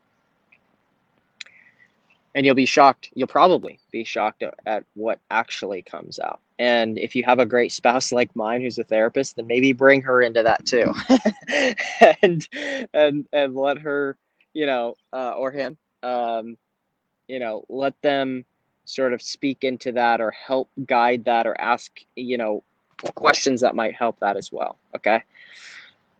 And 2.33 2.45
you'll 2.45 2.55
be 2.55 2.65
shocked. 2.65 3.09
You'll 3.13 3.27
probably 3.27 3.79
be 3.91 4.03
shocked 4.03 4.43
at 4.65 4.83
what 4.95 5.19
actually 5.31 5.81
comes 5.81 6.19
out. 6.19 6.41
And 6.59 6.97
if 6.97 7.15
you 7.15 7.23
have 7.23 7.39
a 7.39 7.45
great 7.45 7.71
spouse 7.71 8.11
like 8.11 8.35
mine 8.35 8.61
who's 8.61 8.77
a 8.77 8.83
therapist, 8.83 9.35
then 9.35 9.47
maybe 9.47 9.73
bring 9.73 10.01
her 10.01 10.21
into 10.21 10.43
that 10.43 10.65
too. 10.65 10.93
and 12.21 12.47
and 12.93 13.25
and 13.31 13.55
let 13.55 13.77
her, 13.79 14.17
you 14.53 14.65
know, 14.65 14.95
uh, 15.13 15.31
or 15.31 15.51
him, 15.51 15.77
um, 16.03 16.57
you 17.27 17.39
know, 17.39 17.65
let 17.69 17.99
them 18.01 18.45
sort 18.85 19.13
of 19.13 19.21
speak 19.21 19.63
into 19.63 19.91
that 19.93 20.21
or 20.21 20.31
help 20.31 20.69
guide 20.85 21.25
that 21.25 21.47
or 21.47 21.59
ask, 21.59 21.99
you 22.15 22.37
know, 22.37 22.63
questions 23.15 23.61
that 23.61 23.75
might 23.75 23.95
help 23.95 24.19
that 24.19 24.37
as 24.37 24.51
well. 24.51 24.77
Okay. 24.95 25.23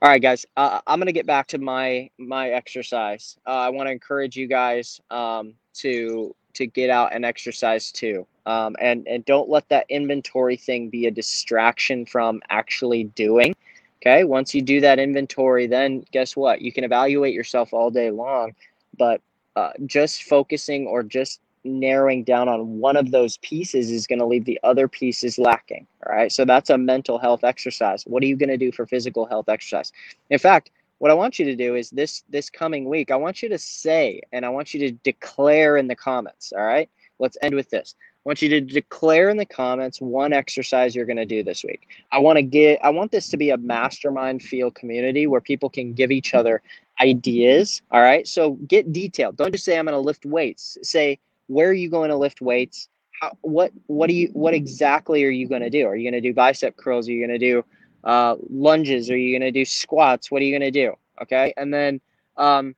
All 0.06 0.12
right, 0.12 0.22
guys. 0.22 0.46
Uh, 0.56 0.82
I'm 0.86 1.00
gonna 1.00 1.12
get 1.12 1.26
back 1.26 1.48
to 1.48 1.58
my 1.58 2.12
my 2.20 2.52
exercise. 2.52 3.40
Uh, 3.48 3.62
I 3.62 3.70
want 3.70 3.88
to 3.88 3.92
encourage 3.92 4.36
you 4.38 4.46
guys 4.46 5.02
um, 5.10 5.56
to 5.78 6.36
to 6.54 6.68
get 6.68 6.92
out 6.92 7.12
and 7.12 7.26
exercise 7.26 7.92
too. 7.92 8.28
Um, 8.46 8.76
and 8.80 9.08
and 9.08 9.26
don't 9.26 9.50
let 9.50 9.68
that 9.70 9.88
inventory 9.90 10.58
thing 10.58 10.90
be 10.90 11.08
a 11.08 11.12
distraction 11.12 12.06
from 12.06 12.40
actually 12.52 13.06
doing. 13.06 13.56
Okay. 14.00 14.26
Once 14.26 14.54
you 14.54 14.62
do 14.62 14.80
that 14.82 15.00
inventory, 15.00 15.66
then 15.66 16.06
guess 16.12 16.36
what? 16.36 16.62
You 16.62 16.72
can 16.72 16.84
evaluate 16.84 17.34
yourself 17.34 17.74
all 17.74 17.90
day 17.90 18.12
long, 18.12 18.54
but 19.00 19.22
uh, 19.56 19.72
just 19.88 20.22
focusing 20.22 20.86
or 20.86 21.02
just 21.02 21.40
narrowing 21.66 22.24
down 22.24 22.48
on 22.48 22.80
one 22.80 22.96
of 22.96 23.12
those 23.12 23.38
pieces 23.38 23.92
is 23.92 24.08
going 24.08 24.20
to 24.20 24.26
leave 24.26 24.46
the 24.46 24.60
other 24.64 24.88
pieces 24.88 25.38
lacking. 25.38 25.86
All 26.06 26.16
right. 26.16 26.32
So 26.32 26.46
that's 26.46 26.70
a 26.70 26.78
mental 26.78 27.18
health 27.18 27.44
exercise. 27.44 28.04
What 28.04 28.24
are 28.24 28.28
you 28.28 28.36
going 28.36 28.50
to 28.50 28.58
do 28.58 28.72
for 28.72 28.86
physical 28.86 29.26
health 29.26 29.50
exercise? 29.50 29.92
In 30.30 30.40
fact, 30.40 30.72
what 31.00 31.12
I 31.12 31.14
want 31.14 31.40
you 31.40 31.46
to 31.46 31.56
do 31.56 31.76
is 31.76 31.90
this 31.90 32.24
this 32.30 32.50
coming 32.50 32.86
week, 32.86 33.12
I 33.12 33.16
want 33.16 33.44
you 33.44 33.50
to 33.50 33.58
say 33.58 34.22
and 34.32 34.46
I 34.46 34.50
want 34.50 34.74
you 34.74 34.80
to 34.82 34.92
declare 34.92 35.78
in 35.78 35.88
the 35.88 35.96
comments. 35.96 36.54
All 36.56 36.66
right. 36.66 36.90
Let's 37.20 37.38
end 37.42 37.56
with 37.56 37.70
this. 37.70 37.96
I 38.00 38.30
want 38.30 38.42
you 38.42 38.50
to 38.50 38.62
declare 38.62 39.30
in 39.30 39.38
the 39.38 39.46
comments 39.46 40.02
one 40.02 40.34
exercise 40.34 40.96
you're 40.96 41.06
going 41.06 41.18
to 41.18 41.26
do 41.26 41.44
this 41.44 41.64
week. 41.64 41.88
I 42.12 42.18
want 42.18 42.38
to 42.38 42.44
get 42.44 42.80
I 42.84 42.90
want 42.90 43.12
this 43.12 43.30
to 43.30 43.38
be 43.38 43.52
a 43.52 43.58
mastermind 43.58 44.42
feel 44.42 44.72
community 44.72 45.28
where 45.28 45.42
people 45.42 45.70
can 45.70 45.94
give 45.94 46.12
each 46.12 46.34
other 46.34 46.62
ideas, 47.02 47.82
all 47.92 48.02
right? 48.02 48.28
So 48.28 48.52
get 48.68 48.92
detailed. 48.92 49.38
Don't 49.38 49.52
just 49.52 49.66
say 49.66 49.78
I'm 49.78 49.86
going 49.86 49.94
to 49.94 50.00
lift 50.00 50.26
weights. 50.26 50.78
Say 50.82 51.20
where 51.48 51.70
are 51.70 51.74
you 51.74 51.90
going 51.90 52.10
to 52.10 52.16
lift 52.16 52.42
weights? 52.42 52.90
How, 53.22 53.38
what 53.42 53.72
what 53.88 54.08
do 54.08 54.14
you 54.14 54.28
what 54.34 54.54
exactly 54.54 55.24
are 55.24 55.30
you 55.30 55.48
going 55.48 55.62
to 55.62 55.70
do? 55.70 55.88
Are 55.88 55.96
you 55.96 56.10
going 56.10 56.22
to 56.22 56.28
do 56.28 56.34
bicep 56.34 56.76
curls? 56.76 57.08
Are 57.08 57.12
you 57.12 57.26
going 57.26 57.40
to 57.40 57.46
do 57.46 57.66
uh, 58.04 58.36
lunges? 58.50 59.10
Are 59.10 59.18
you 59.18 59.38
going 59.38 59.54
to 59.54 59.58
do 59.58 59.66
squats? 59.66 60.30
What 60.30 60.42
are 60.42 60.46
you 60.46 60.58
going 60.58 60.72
to 60.74 60.80
do? 60.80 60.96
Okay, 61.22 61.54
and 61.56 61.74
then 61.74 62.02
um, 62.36 62.76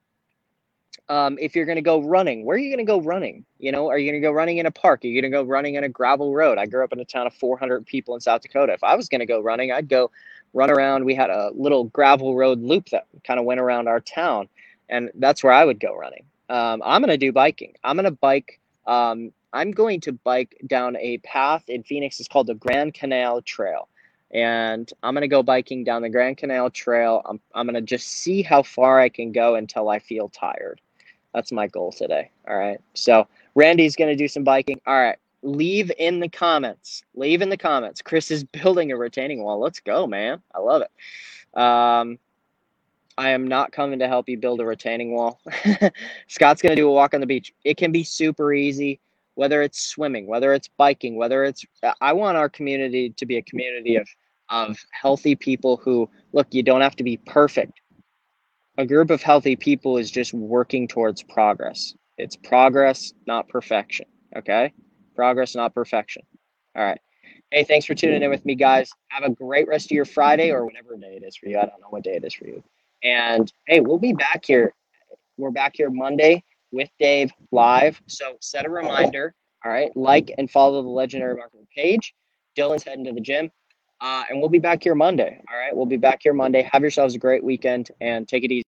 um, 1.09 1.37
if 1.39 1.55
you're 1.55 1.65
going 1.65 1.77
to 1.77 1.81
go 1.81 2.01
running, 2.01 2.45
where 2.45 2.55
are 2.55 2.59
you 2.59 2.69
going 2.69 2.85
to 2.85 2.89
go 2.89 3.01
running? 3.01 3.45
You 3.59 3.71
know, 3.71 3.87
are 3.89 3.97
you 3.97 4.11
going 4.11 4.21
to 4.21 4.25
go 4.25 4.31
running 4.31 4.57
in 4.57 4.65
a 4.65 4.71
park? 4.71 5.03
Are 5.03 5.07
you 5.07 5.21
going 5.21 5.31
to 5.31 5.35
go 5.35 5.43
running 5.43 5.75
in 5.75 5.83
a 5.83 5.89
gravel 5.89 6.33
road? 6.33 6.57
I 6.57 6.65
grew 6.65 6.83
up 6.83 6.91
in 6.91 6.99
a 6.99 7.05
town 7.05 7.27
of 7.27 7.33
400 7.33 7.85
people 7.85 8.13
in 8.15 8.21
South 8.21 8.41
Dakota. 8.41 8.73
If 8.73 8.83
I 8.83 8.95
was 8.95 9.07
going 9.07 9.19
to 9.19 9.25
go 9.25 9.39
running, 9.39 9.71
I'd 9.71 9.87
go 9.87 10.11
run 10.53 10.69
around. 10.69 11.05
We 11.05 11.15
had 11.15 11.29
a 11.29 11.51
little 11.55 11.85
gravel 11.85 12.35
road 12.35 12.61
loop 12.61 12.89
that 12.89 13.05
kind 13.25 13.39
of 13.39 13.45
went 13.45 13.59
around 13.59 13.87
our 13.87 14.01
town, 14.01 14.49
and 14.89 15.09
that's 15.15 15.43
where 15.43 15.53
I 15.53 15.63
would 15.63 15.79
go 15.79 15.95
running. 15.95 16.25
Um, 16.49 16.81
I'm 16.85 17.01
going 17.01 17.09
to 17.09 17.17
do 17.17 17.31
biking. 17.31 17.73
I'm 17.83 17.95
going 17.95 18.05
to 18.05 18.11
bike. 18.11 18.59
Um, 18.85 19.31
I'm 19.53 19.71
going 19.71 20.01
to 20.01 20.11
bike 20.11 20.61
down 20.67 20.95
a 20.97 21.17
path 21.19 21.63
in 21.67 21.83
Phoenix. 21.83 22.19
It's 22.19 22.29
called 22.29 22.47
the 22.47 22.55
Grand 22.55 22.93
Canal 22.93 23.41
Trail. 23.41 23.89
And 24.31 24.91
I'm 25.03 25.13
going 25.13 25.21
to 25.21 25.27
go 25.27 25.41
biking 25.41 25.83
down 25.83 26.01
the 26.01 26.09
Grand 26.09 26.37
Canal 26.37 26.69
Trail. 26.69 27.21
I'm, 27.25 27.39
I'm 27.53 27.65
going 27.65 27.75
to 27.75 27.81
just 27.81 28.07
see 28.07 28.41
how 28.41 28.61
far 28.61 28.99
I 28.99 29.09
can 29.09 29.31
go 29.31 29.55
until 29.55 29.89
I 29.89 29.99
feel 29.99 30.29
tired. 30.29 30.81
That's 31.33 31.51
my 31.51 31.67
goal 31.67 31.91
today. 31.91 32.31
All 32.47 32.57
right. 32.57 32.79
So 32.93 33.27
Randy's 33.55 33.95
going 33.95 34.09
to 34.09 34.15
do 34.15 34.27
some 34.27 34.43
biking. 34.43 34.81
All 34.85 34.99
right. 34.99 35.17
Leave 35.43 35.91
in 35.97 36.19
the 36.19 36.29
comments. 36.29 37.03
Leave 37.15 37.41
in 37.41 37.49
the 37.49 37.57
comments. 37.57 38.01
Chris 38.01 38.31
is 38.31 38.43
building 38.63 38.91
a 38.91 38.97
retaining 38.97 39.43
wall. 39.43 39.59
Let's 39.59 39.79
go, 39.79 40.07
man. 40.07 40.41
I 40.53 40.59
love 40.59 40.81
it. 40.81 41.59
Um, 41.59 42.19
I 43.17 43.29
am 43.29 43.47
not 43.47 43.71
coming 43.71 43.99
to 43.99 44.07
help 44.07 44.29
you 44.29 44.37
build 44.37 44.61
a 44.61 44.65
retaining 44.65 45.15
wall. 45.15 45.41
Scott's 46.27 46.61
going 46.61 46.75
to 46.75 46.75
do 46.75 46.87
a 46.87 46.91
walk 46.91 47.13
on 47.13 47.19
the 47.21 47.27
beach. 47.27 47.51
It 47.63 47.77
can 47.77 47.91
be 47.91 48.03
super 48.03 48.53
easy, 48.53 48.99
whether 49.35 49.61
it's 49.63 49.81
swimming, 49.81 50.27
whether 50.27 50.53
it's 50.53 50.67
biking, 50.77 51.15
whether 51.15 51.43
it's. 51.43 51.65
I 51.99 52.13
want 52.13 52.37
our 52.37 52.47
community 52.47 53.09
to 53.11 53.25
be 53.25 53.37
a 53.37 53.41
community 53.41 53.95
of 53.95 54.07
of 54.49 54.77
healthy 54.91 55.35
people 55.35 55.77
who 55.77 56.09
look. 56.31 56.47
You 56.51 56.63
don't 56.63 56.81
have 56.81 56.95
to 56.97 57.03
be 57.03 57.17
perfect. 57.17 57.81
A 58.77 58.85
group 58.85 59.09
of 59.09 59.23
healthy 59.23 59.55
people 59.55 59.97
is 59.97 60.11
just 60.11 60.33
working 60.33 60.87
towards 60.87 61.23
progress. 61.23 61.95
It's 62.19 62.35
progress, 62.35 63.13
not 63.25 63.49
perfection. 63.49 64.05
Okay, 64.35 64.73
progress, 65.15 65.55
not 65.55 65.73
perfection. 65.73 66.21
All 66.75 66.83
right. 66.83 66.99
Hey, 67.49 67.63
thanks 67.63 67.85
for 67.85 67.95
tuning 67.95 68.21
in 68.21 68.29
with 68.29 68.45
me, 68.45 68.55
guys. 68.55 68.91
Have 69.07 69.23
a 69.23 69.33
great 69.33 69.67
rest 69.67 69.87
of 69.87 69.91
your 69.91 70.05
Friday 70.05 70.51
or 70.51 70.65
whatever 70.65 70.97
day 70.97 71.17
it 71.21 71.25
is 71.25 71.35
for 71.37 71.47
you. 71.47 71.57
I 71.57 71.61
don't 71.61 71.79
know 71.79 71.87
what 71.89 72.03
day 72.03 72.15
it 72.15 72.23
is 72.23 72.33
for 72.33 72.45
you. 72.45 72.61
And 73.03 73.51
hey, 73.67 73.79
we'll 73.79 73.99
be 73.99 74.13
back 74.13 74.45
here. 74.45 74.73
We're 75.37 75.51
back 75.51 75.73
here 75.75 75.89
Monday 75.89 76.43
with 76.71 76.89
Dave 76.99 77.31
live. 77.51 78.01
So 78.07 78.37
set 78.41 78.65
a 78.65 78.69
reminder. 78.69 79.35
All 79.63 79.71
right. 79.71 79.95
Like 79.95 80.31
and 80.37 80.49
follow 80.49 80.81
the 80.81 80.89
Legendary 80.89 81.35
Marketer 81.35 81.67
page. 81.75 82.13
Dylan's 82.57 82.83
heading 82.83 83.05
to 83.05 83.13
the 83.13 83.21
gym. 83.21 83.51
Uh, 83.99 84.23
and 84.29 84.39
we'll 84.39 84.49
be 84.49 84.59
back 84.59 84.83
here 84.83 84.95
Monday. 84.95 85.41
All 85.51 85.57
right. 85.57 85.75
We'll 85.75 85.85
be 85.85 85.97
back 85.97 86.19
here 86.21 86.33
Monday. 86.33 86.69
Have 86.71 86.81
yourselves 86.81 87.15
a 87.15 87.19
great 87.19 87.43
weekend 87.43 87.89
and 87.99 88.27
take 88.27 88.43
it 88.43 88.51
easy. 88.51 88.63